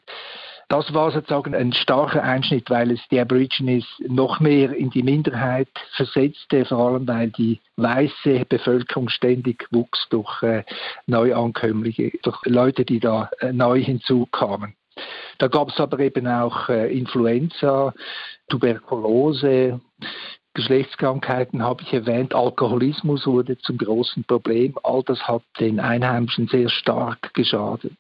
[0.67, 5.69] Das war sozusagen ein starker Einschnitt, weil es die Aborigines noch mehr in die Minderheit
[5.95, 10.63] versetzte, vor allem weil die weiße Bevölkerung ständig wuchs durch äh,
[11.05, 14.75] Neuankömmlinge, durch Leute, die da äh, neu hinzukamen.
[15.37, 17.93] Da gab es aber eben auch äh, Influenza,
[18.49, 19.81] Tuberkulose,
[20.55, 24.75] Geschlechtskrankheiten habe ich erwähnt, Alkoholismus wurde zum großen Problem.
[24.83, 27.97] All das hat den Einheimischen sehr stark geschadet.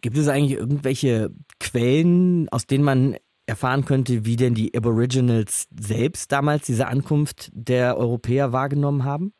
[0.00, 6.32] Gibt es eigentlich irgendwelche Quellen, aus denen man erfahren könnte, wie denn die Aboriginals selbst
[6.32, 9.34] damals diese Ankunft der Europäer wahrgenommen haben?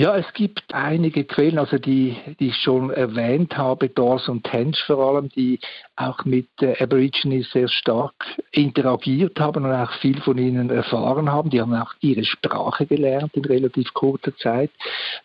[0.00, 4.80] Ja, es gibt einige Quellen, also die, die ich schon erwähnt habe, Dawes und Tench
[4.86, 5.58] vor allem, die
[5.96, 8.14] auch mit äh, Aborigines sehr stark
[8.52, 11.50] interagiert haben und auch viel von ihnen erfahren haben.
[11.50, 14.70] Die haben auch ihre Sprache gelernt in relativ kurzer Zeit.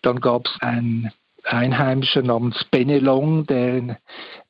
[0.02, 1.12] Dann gab es ein
[1.44, 4.00] Einheimischer namens Benelong, der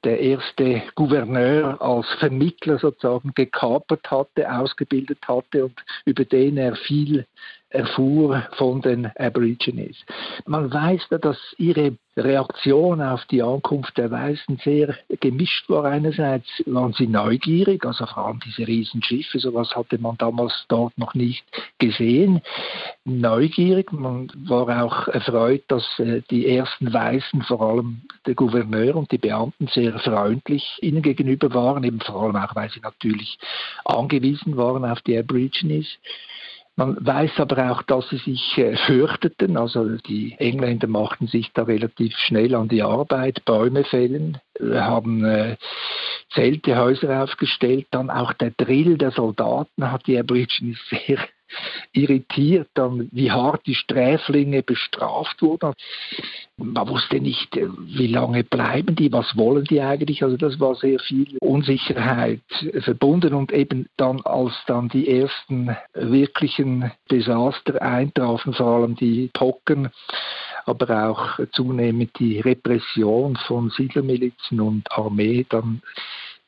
[0.05, 7.25] der erste Gouverneur als Vermittler sozusagen gekapert hatte, ausgebildet hatte und über den er viel
[7.73, 9.97] erfuhr von den Aborigines.
[10.45, 15.85] Man weiß, dass ihre Reaktion auf die Ankunft der Weißen sehr gemischt war.
[15.85, 21.15] Einerseits waren sie neugierig, also vor allem diese Riesenschiffe, sowas hatte man damals dort noch
[21.15, 21.43] nicht
[21.79, 22.41] gesehen.
[23.05, 29.11] Neugierig, man war auch erfreut, dass äh, die ersten Weißen, vor allem der Gouverneur und
[29.11, 33.39] die Beamten, sehr freundlich ihnen gegenüber waren, eben vor allem auch, weil sie natürlich
[33.85, 35.87] angewiesen waren auf die Aborigines.
[36.75, 39.57] Man weiß aber auch, dass sie sich äh, fürchteten.
[39.57, 45.23] Also die Engländer machten sich da relativ schnell an die Arbeit, Bäume fällen, äh, haben
[45.23, 45.57] äh,
[46.33, 47.85] Zelte, Häuser aufgestellt.
[47.91, 51.19] Dann auch der Drill der Soldaten hat die Aborigines sehr
[51.91, 55.73] irritiert, dann, wie hart die Sträflinge bestraft wurden.
[56.57, 60.23] Man wusste nicht, äh, wie lange bleiben die, was wollen die eigentlich.
[60.23, 62.41] Also das war sehr viel Unsicherheit
[62.79, 69.89] verbunden und eben dann, als dann die ersten wirklichen Desaster eintrafen, vor allem die Pocken,
[70.65, 75.81] aber auch zunehmend die Repression von Siedlermilizen und Armee, dann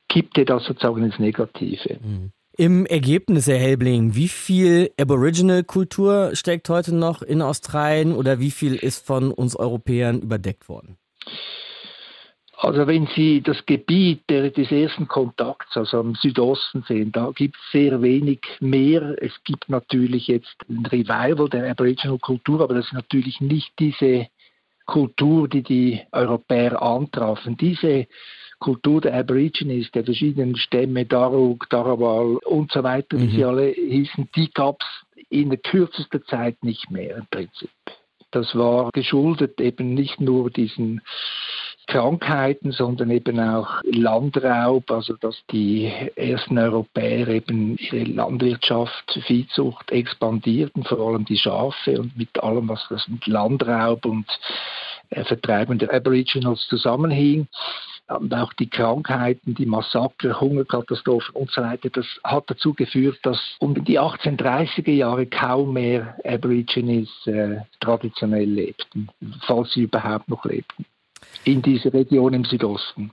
[0.10, 2.00] kippte das sozusagen ins Negative.
[2.02, 2.32] Mhm.
[2.58, 8.76] Im Ergebnis, Herr Helbling, wie viel Aboriginal-Kultur steckt heute noch in Australien oder wie viel
[8.76, 10.98] ist von uns Europäern überdeckt worden?
[12.58, 17.72] Also wenn Sie das Gebiet des ersten Kontakts, also am Südosten sehen, da gibt es
[17.74, 19.22] sehr wenig mehr.
[19.22, 24.28] Es gibt natürlich jetzt ein Revival der Aboriginal-Kultur, aber das ist natürlich nicht diese
[24.86, 27.58] Kultur, die die Europäer antrafen.
[27.58, 28.08] Diese
[28.66, 33.30] Kultur der Aborigines, der verschiedenen Stämme, Darug, Darawal und so weiter, wie mhm.
[33.30, 37.70] sie alle hießen, die gab es in der kürzesten Zeit nicht mehr im Prinzip.
[38.32, 41.02] Das war geschuldet eben nicht nur diesen
[41.86, 50.86] Krankheiten, sondern eben auch Landraub, also dass die ersten Europäer eben ihre Landwirtschaft, Viehzucht expandierten,
[50.86, 54.26] vor allem die Schafe und mit allem, was das mit Landraub und
[55.12, 57.48] äh, Vertreiben der Aboriginals zusammenhing
[58.08, 63.40] und auch die Krankheiten, die Massaker, Hungerkatastrophen und so weiter, das hat dazu geführt, dass
[63.60, 69.10] um die 1830er Jahre kaum mehr Aborigines äh, traditionell lebten,
[69.46, 70.86] falls sie überhaupt noch lebten,
[71.44, 73.12] in dieser Region im Südosten.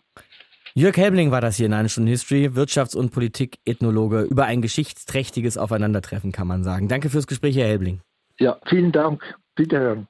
[0.75, 5.59] Jörg Helbling war das hier in einer Stunde History, Wirtschafts- und Politik-Ethnologe, über ein geschichtsträchtiges
[5.59, 6.89] Aufeinandertreffen, kann man sagen.
[6.89, 8.01] Danke fürs Gespräch, Herr Helbling.
[8.39, 9.23] Ja, vielen Dank.
[9.57, 10.09] Wiederhören.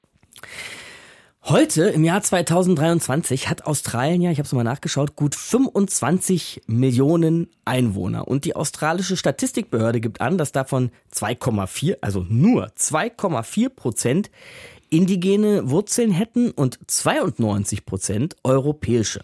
[1.44, 7.48] Heute, im Jahr 2023, hat Australien ja, ich habe es mal nachgeschaut, gut 25 Millionen
[7.64, 8.28] Einwohner.
[8.28, 14.30] Und die australische Statistikbehörde gibt an, dass davon 2,4, also nur 2,4 Prozent
[14.88, 19.22] indigene Wurzeln hätten und 92 Prozent europäische.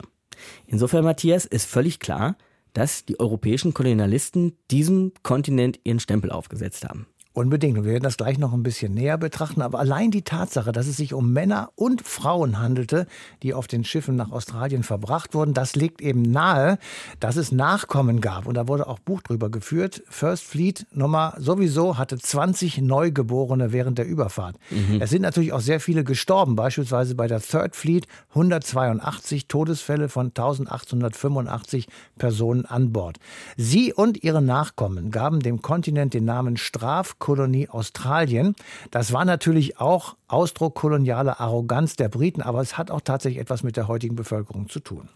[0.66, 2.36] Insofern, Matthias, ist völlig klar,
[2.72, 7.06] dass die europäischen Kolonialisten diesem Kontinent ihren Stempel aufgesetzt haben.
[7.38, 7.78] Unbedingt.
[7.78, 9.62] Und wir werden das gleich noch ein bisschen näher betrachten.
[9.62, 13.06] Aber allein die Tatsache, dass es sich um Männer und Frauen handelte,
[13.44, 16.78] die auf den Schiffen nach Australien verbracht wurden, das legt eben nahe,
[17.20, 18.46] dass es Nachkommen gab.
[18.46, 20.02] Und da wurde auch Buch drüber geführt.
[20.08, 24.56] First Fleet Nummer sowieso hatte 20 Neugeborene während der Überfahrt.
[24.70, 25.00] Mhm.
[25.00, 26.56] Es sind natürlich auch sehr viele gestorben.
[26.56, 31.86] Beispielsweise bei der Third Fleet 182 Todesfälle von 1885
[32.18, 33.18] Personen an Bord.
[33.56, 38.54] Sie und ihre Nachkommen gaben dem Kontinent den Namen Straf Kolonie Australien.
[38.90, 43.62] Das war natürlich auch Ausdruck kolonialer Arroganz der Briten, aber es hat auch tatsächlich etwas
[43.62, 45.10] mit der heutigen Bevölkerung zu tun.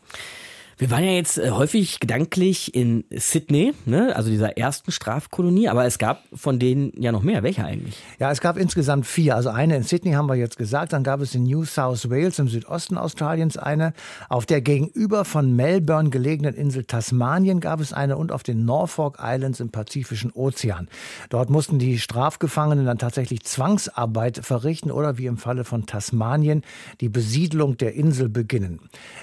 [0.83, 4.17] Wir waren ja jetzt äh, häufig gedanklich in Sydney, ne?
[4.17, 7.45] also dieser ersten Strafkolonie, aber es gab von denen ja noch mehr.
[7.45, 8.03] Welche eigentlich?
[8.19, 9.37] Ja, es gab insgesamt vier.
[9.37, 12.41] Also eine in Sydney haben wir jetzt gesagt, dann gab es in New South Wales
[12.41, 13.93] im Südosten Australiens eine.
[14.29, 19.19] Auf der gegenüber von Melbourne gelegenen Insel Tasmanien gab es eine und auf den Norfolk
[19.23, 20.89] Islands im Pazifischen Ozean.
[21.31, 26.63] Dort mussten die Strafgefangenen dann tatsächlich Zwangsarbeit verrichten oder wie im Falle von Tasmanien
[27.01, 28.81] die Besiedlung der Insel beginnen.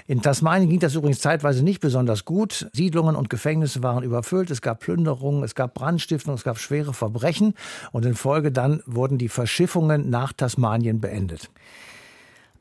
[0.08, 2.70] In Tasmanien ging das übrigens zeitweise zeitweise nicht besonders gut.
[2.74, 7.56] Siedlungen und Gefängnisse waren überfüllt, es gab Plünderungen, es gab Brandstiftung, es gab schwere Verbrechen
[7.92, 11.50] und in Folge dann wurden die Verschiffungen nach Tasmanien beendet.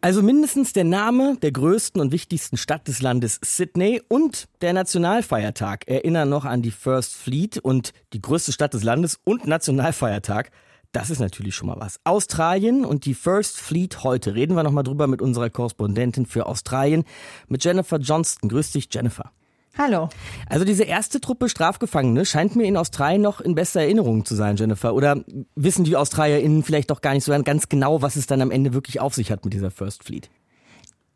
[0.00, 5.86] Also mindestens der Name der größten und wichtigsten Stadt des Landes Sydney und der Nationalfeiertag
[5.86, 10.50] erinnern noch an die First Fleet und die größte Stadt des Landes und Nationalfeiertag
[10.92, 12.00] das ist natürlich schon mal was.
[12.04, 14.34] Australien und die First Fleet heute.
[14.34, 17.04] Reden wir nochmal drüber mit unserer Korrespondentin für Australien,
[17.48, 18.48] mit Jennifer Johnston.
[18.48, 19.30] Grüß dich, Jennifer.
[19.76, 20.08] Hallo.
[20.48, 24.56] Also diese erste Truppe Strafgefangene scheint mir in Australien noch in bester Erinnerung zu sein,
[24.56, 24.94] Jennifer.
[24.94, 25.22] Oder
[25.54, 28.72] wissen die AustralierInnen vielleicht doch gar nicht so ganz genau, was es dann am Ende
[28.72, 30.30] wirklich auf sich hat mit dieser First Fleet?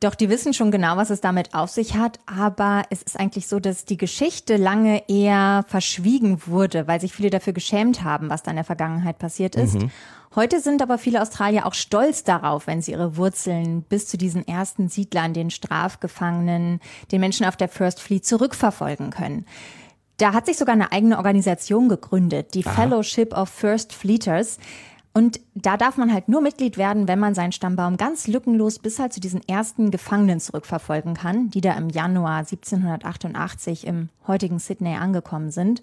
[0.02, 3.46] Doch, die wissen schon genau, was es damit auf sich hat, aber es ist eigentlich
[3.46, 8.42] so, dass die Geschichte lange eher verschwiegen wurde, weil sich viele dafür geschämt haben, was
[8.42, 9.74] da in der Vergangenheit passiert ist.
[9.74, 9.92] Mhm.
[10.34, 14.48] Heute sind aber viele Australier auch stolz darauf, wenn sie ihre Wurzeln bis zu diesen
[14.48, 16.80] ersten Siedlern, den Strafgefangenen,
[17.12, 19.46] den Menschen auf der First Fleet zurückverfolgen können.
[20.16, 22.72] Da hat sich sogar eine eigene Organisation gegründet, die Aha.
[22.72, 24.58] Fellowship of First Fleeters.
[25.14, 28.98] Und da darf man halt nur Mitglied werden, wenn man seinen Stammbaum ganz lückenlos bis
[28.98, 34.96] halt zu diesen ersten Gefangenen zurückverfolgen kann, die da im Januar 1788 im heutigen Sydney
[34.96, 35.82] angekommen sind.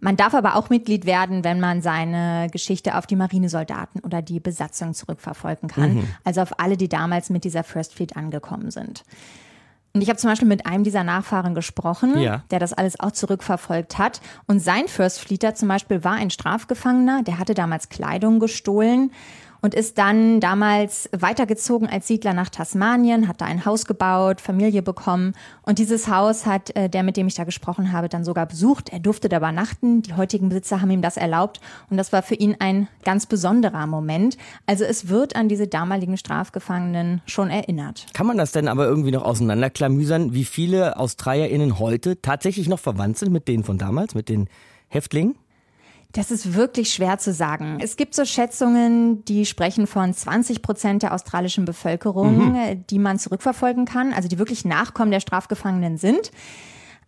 [0.00, 4.40] Man darf aber auch Mitglied werden, wenn man seine Geschichte auf die Marinesoldaten oder die
[4.40, 5.94] Besatzung zurückverfolgen kann.
[5.94, 6.08] Mhm.
[6.24, 9.04] Also auf alle, die damals mit dieser First Fleet angekommen sind.
[9.96, 12.42] Und ich habe zum Beispiel mit einem dieser Nachfahren gesprochen, ja.
[12.50, 14.20] der das alles auch zurückverfolgt hat.
[14.46, 19.10] Und sein First Fleeter zum Beispiel war ein Strafgefangener, der hatte damals Kleidung gestohlen
[19.66, 24.80] und ist dann damals weitergezogen als Siedler nach Tasmanien, hat da ein Haus gebaut, Familie
[24.80, 28.46] bekommen und dieses Haus hat äh, der, mit dem ich da gesprochen habe, dann sogar
[28.46, 28.90] besucht.
[28.90, 30.02] Er durfte da übernachten.
[30.02, 33.88] Die heutigen Besitzer haben ihm das erlaubt und das war für ihn ein ganz besonderer
[33.88, 34.38] Moment.
[34.66, 38.06] Also es wird an diese damaligen Strafgefangenen schon erinnert.
[38.14, 43.18] Kann man das denn aber irgendwie noch auseinanderklamüsern, wie viele AustralierInnen heute tatsächlich noch verwandt
[43.18, 44.48] sind mit denen von damals, mit den
[44.86, 45.34] Häftlingen?
[46.12, 47.78] Das ist wirklich schwer zu sagen.
[47.80, 52.86] Es gibt so Schätzungen, die sprechen von 20 Prozent der australischen Bevölkerung, mhm.
[52.88, 56.30] die man zurückverfolgen kann, also die wirklich Nachkommen der Strafgefangenen sind.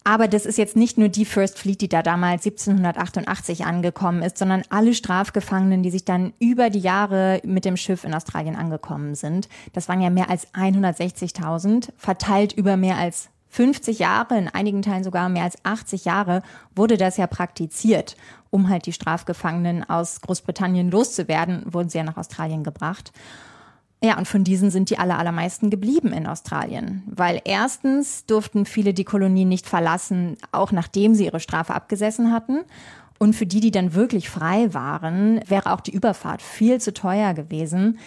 [0.04, 4.38] Aber das ist jetzt nicht nur die First Fleet, die da damals 1788 angekommen ist,
[4.38, 9.14] sondern alle Strafgefangenen, die sich dann über die Jahre mit dem Schiff in Australien angekommen
[9.14, 9.48] sind.
[9.74, 15.04] Das waren ja mehr als 160.000, verteilt über mehr als 50 Jahre, in einigen Teilen
[15.04, 16.42] sogar mehr als 80 Jahre,
[16.74, 18.16] wurde das ja praktiziert.
[18.50, 23.12] Um halt die Strafgefangenen aus Großbritannien loszuwerden, wurden sie ja nach Australien gebracht.
[24.02, 27.02] Ja, und von diesen sind die aller, allermeisten geblieben in Australien.
[27.06, 32.60] Weil erstens durften viele die Kolonie nicht verlassen, auch nachdem sie ihre Strafe abgesessen hatten.
[33.18, 37.34] Und für die, die dann wirklich frei waren, wäre auch die Überfahrt viel zu teuer
[37.34, 37.98] gewesen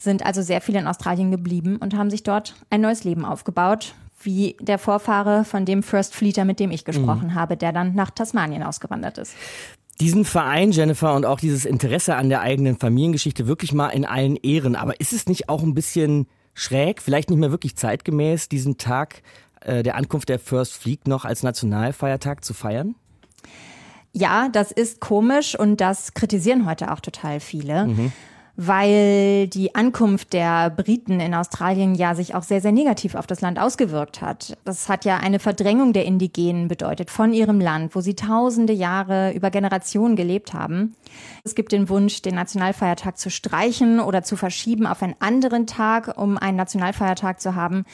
[0.00, 3.94] sind also sehr viele in Australien geblieben und haben sich dort ein neues Leben aufgebaut,
[4.22, 7.34] wie der Vorfahre von dem First Fleeter, mit dem ich gesprochen mhm.
[7.34, 9.34] habe, der dann nach Tasmanien ausgewandert ist.
[10.00, 14.36] Diesen Verein, Jennifer, und auch dieses Interesse an der eigenen Familiengeschichte wirklich mal in allen
[14.36, 14.76] Ehren.
[14.76, 19.22] Aber ist es nicht auch ein bisschen schräg, vielleicht nicht mehr wirklich zeitgemäß, diesen Tag
[19.60, 22.94] äh, der Ankunft der First Fleet noch als Nationalfeiertag zu feiern?
[24.12, 27.86] Ja, das ist komisch und das kritisieren heute auch total viele.
[27.86, 28.12] Mhm
[28.62, 33.40] weil die Ankunft der Briten in Australien ja sich auch sehr, sehr negativ auf das
[33.40, 34.58] Land ausgewirkt hat.
[34.66, 39.32] Das hat ja eine Verdrängung der Indigenen bedeutet von ihrem Land, wo sie tausende Jahre
[39.32, 40.94] über Generationen gelebt haben.
[41.42, 46.18] Es gibt den Wunsch, den Nationalfeiertag zu streichen oder zu verschieben auf einen anderen Tag,
[46.18, 47.86] um einen Nationalfeiertag zu haben.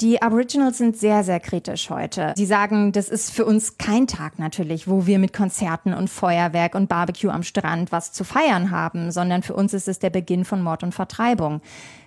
[0.00, 2.32] Die Aboriginals sind sehr, sehr kritisch heute.
[2.34, 6.74] Sie sagen, das ist für uns kein Tag natürlich, wo wir mit Konzerten und Feuerwerk
[6.74, 10.46] und Barbecue am Strand was zu feiern haben, sondern für uns ist es der Beginn
[10.46, 11.60] von Mord und Vertreibung.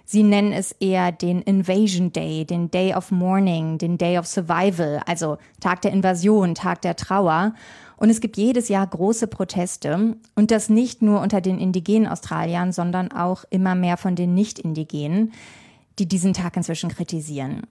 [0.06, 5.02] Sie nennen es eher den Invasion Day, den Day of Mourning, den Day of Survival,
[5.06, 7.54] also Tag der Invasion, Tag der Trauer.
[7.98, 12.72] Und es gibt jedes Jahr große Proteste und das nicht nur unter den indigenen Australiern,
[12.72, 15.32] sondern auch immer mehr von den Nicht-Indigenen
[16.00, 17.64] die diesen Tag inzwischen kritisieren.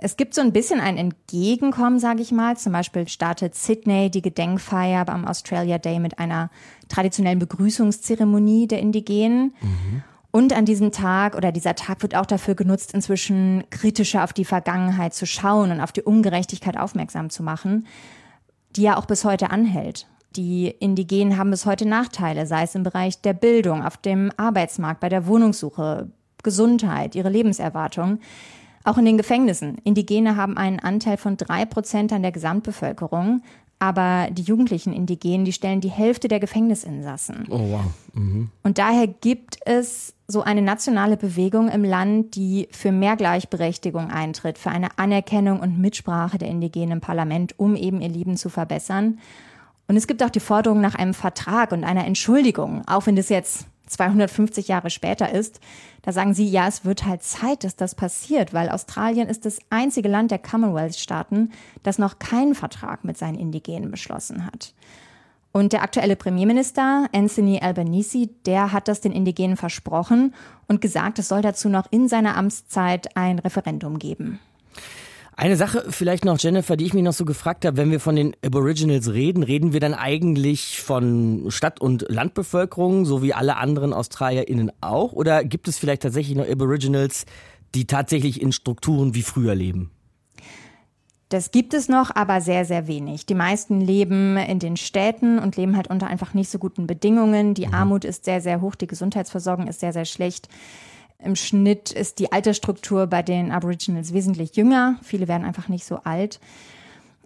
[0.00, 2.56] Es gibt so ein bisschen ein Entgegenkommen, sage ich mal.
[2.56, 6.50] Zum Beispiel startet Sydney die Gedenkfeier beim Australia Day mit einer
[6.88, 9.54] traditionellen Begrüßungszeremonie der Indigenen.
[9.60, 10.02] Mhm.
[10.30, 14.44] Und an diesem Tag oder dieser Tag wird auch dafür genutzt, inzwischen kritischer auf die
[14.44, 17.86] Vergangenheit zu schauen und auf die Ungerechtigkeit aufmerksam zu machen,
[18.76, 20.06] die ja auch bis heute anhält.
[20.36, 25.00] Die Indigenen haben bis heute Nachteile, sei es im Bereich der Bildung, auf dem Arbeitsmarkt,
[25.00, 26.10] bei der Wohnungssuche,
[26.42, 28.20] Gesundheit, ihre Lebenserwartung.
[28.84, 29.78] Auch in den Gefängnissen.
[29.84, 33.42] Indigene haben einen Anteil von drei Prozent an der Gesamtbevölkerung.
[33.80, 37.46] Aber die jugendlichen Indigenen, die stellen die Hälfte der Gefängnisinsassen.
[37.48, 37.80] Oh wow.
[38.12, 38.50] Mhm.
[38.64, 44.58] Und daher gibt es so eine nationale Bewegung im Land, die für mehr Gleichberechtigung eintritt,
[44.58, 49.20] für eine Anerkennung und Mitsprache der Indigenen im Parlament, um eben ihr Leben zu verbessern.
[49.86, 53.30] Und es gibt auch die Forderung nach einem Vertrag und einer Entschuldigung, auch wenn das
[53.30, 55.60] jetzt 250 Jahre später ist,
[56.02, 59.58] da sagen sie, ja, es wird halt Zeit, dass das passiert, weil Australien ist das
[59.70, 64.74] einzige Land der Commonwealth-Staaten, das noch keinen Vertrag mit seinen Indigenen beschlossen hat.
[65.52, 70.34] Und der aktuelle Premierminister Anthony Albanese, der hat das den Indigenen versprochen
[70.66, 74.38] und gesagt, es soll dazu noch in seiner Amtszeit ein Referendum geben.
[75.40, 78.16] Eine Sache vielleicht noch, Jennifer, die ich mich noch so gefragt habe, wenn wir von
[78.16, 83.92] den Aboriginals reden, reden wir dann eigentlich von Stadt- und Landbevölkerung, so wie alle anderen
[83.92, 85.12] AustralierInnen auch?
[85.12, 87.24] Oder gibt es vielleicht tatsächlich noch Aboriginals,
[87.76, 89.92] die tatsächlich in Strukturen wie früher leben?
[91.28, 93.24] Das gibt es noch, aber sehr, sehr wenig.
[93.24, 97.54] Die meisten leben in den Städten und leben halt unter einfach nicht so guten Bedingungen.
[97.54, 97.74] Die mhm.
[97.74, 100.48] Armut ist sehr, sehr hoch, die Gesundheitsversorgung ist sehr, sehr schlecht.
[101.22, 104.98] Im Schnitt ist die Altersstruktur bei den Aboriginals wesentlich jünger.
[105.02, 106.38] Viele werden einfach nicht so alt.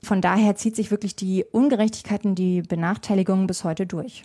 [0.02, 4.24] Von daher zieht sich wirklich die Ungerechtigkeiten, die Benachteiligungen bis heute durch.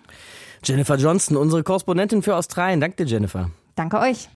[0.63, 2.79] Jennifer Johnston, unsere Korrespondentin für Australien.
[2.79, 3.51] Danke dir, Jennifer.
[3.75, 4.29] Danke euch.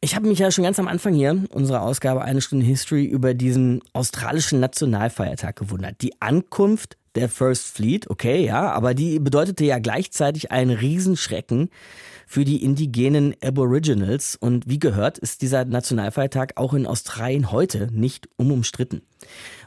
[0.00, 3.34] Ich habe mich ja schon ganz am Anfang hier, unserer Ausgabe Eine Stunde History, über
[3.34, 6.00] diesen australischen Nationalfeiertag gewundert.
[6.00, 11.68] Die Ankunft der First Fleet, okay, ja, aber die bedeutete ja gleichzeitig einen Riesenschrecken
[12.30, 14.36] für die indigenen Aboriginals.
[14.36, 19.02] Und wie gehört, ist dieser Nationalfeiertag auch in Australien heute nicht unumstritten.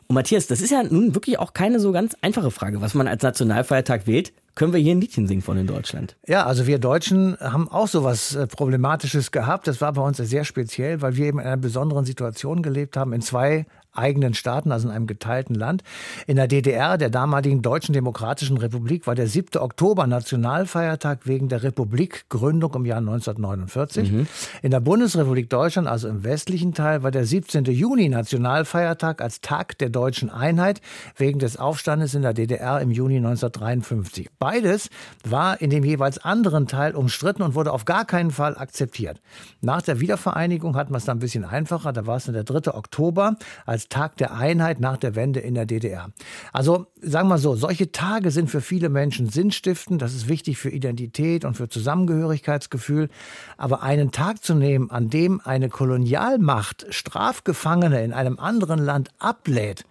[0.08, 3.10] Und Matthias, das ist ja nun wirklich auch keine so ganz einfache Frage, was man
[3.10, 4.32] als Nationalfeiertag wählt.
[4.56, 6.16] Können wir hier ein Liedchen singen von in Deutschland?
[6.26, 9.68] Ja, also wir Deutschen haben auch so was äh, Problematisches gehabt.
[9.68, 13.12] Das war bei uns sehr speziell, weil wir eben in einer besonderen Situation gelebt haben,
[13.12, 15.84] in zwei eigenen Staaten, also in einem geteilten Land.
[16.28, 19.60] In der DDR, der damaligen Deutschen Demokratischen Republik, war der 7.
[19.62, 24.12] Oktober Nationalfeiertag wegen der Republikgründung im Jahr 1949.
[24.12, 24.28] Mhm.
[24.62, 27.66] In der Bundesrepublik Deutschland, also im westlichen Teil, war der 17.
[27.66, 30.82] Juni Nationalfeiertag als Tag der deutschen Einheit
[31.18, 34.30] wegen des Aufstandes in der DDR im Juni 1953.
[34.40, 34.90] Beides
[35.24, 39.22] war in dem jeweils anderen Teil umstritten und wurde auf gar keinen Fall akzeptiert.
[39.62, 41.94] Nach der Wiedervereinigung hat man es dann ein bisschen einfacher.
[41.94, 42.74] Da war es dann der 3.
[42.74, 43.36] Oktober
[43.66, 46.10] als als Tag der Einheit nach der Wende in der DDR.
[46.54, 50.70] Also sagen wir so, solche Tage sind für viele Menschen sinnstiftend, das ist wichtig für
[50.70, 53.10] Identität und für Zusammengehörigkeitsgefühl,
[53.58, 59.86] aber einen Tag zu nehmen, an dem eine Kolonialmacht Strafgefangene in einem anderen Land ablädt,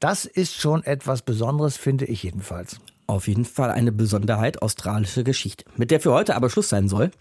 [0.00, 2.80] das ist schon etwas Besonderes, finde ich jedenfalls.
[3.06, 7.12] Auf jeden Fall eine Besonderheit australische Geschichte, mit der für heute aber Schluss sein soll,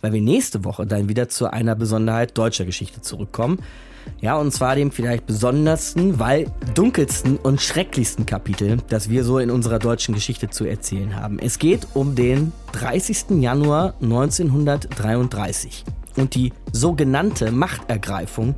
[0.00, 3.62] weil wir nächste Woche dann wieder zu einer Besonderheit deutscher Geschichte zurückkommen.
[4.20, 9.50] Ja, und zwar dem vielleicht besondersten, weil dunkelsten und schrecklichsten Kapitel, das wir so in
[9.50, 11.38] unserer deutschen Geschichte zu erzählen haben.
[11.38, 13.40] Es geht um den 30.
[13.40, 15.84] Januar 1933
[16.16, 18.54] und die sogenannte Machtergreifung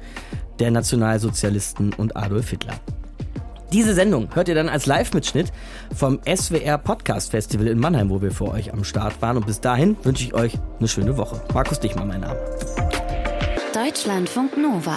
[0.58, 2.74] der Nationalsozialisten und Adolf Hitler.
[3.72, 5.52] Diese Sendung hört ihr dann als Live-Mitschnitt
[5.94, 9.36] vom SWR Podcast Festival in Mannheim, wo wir für euch am Start waren.
[9.36, 11.42] Und bis dahin wünsche ich euch eine schöne Woche.
[11.52, 12.38] Markus Dichmann, mein Name.
[13.74, 14.96] Deutschlandfunk Nova.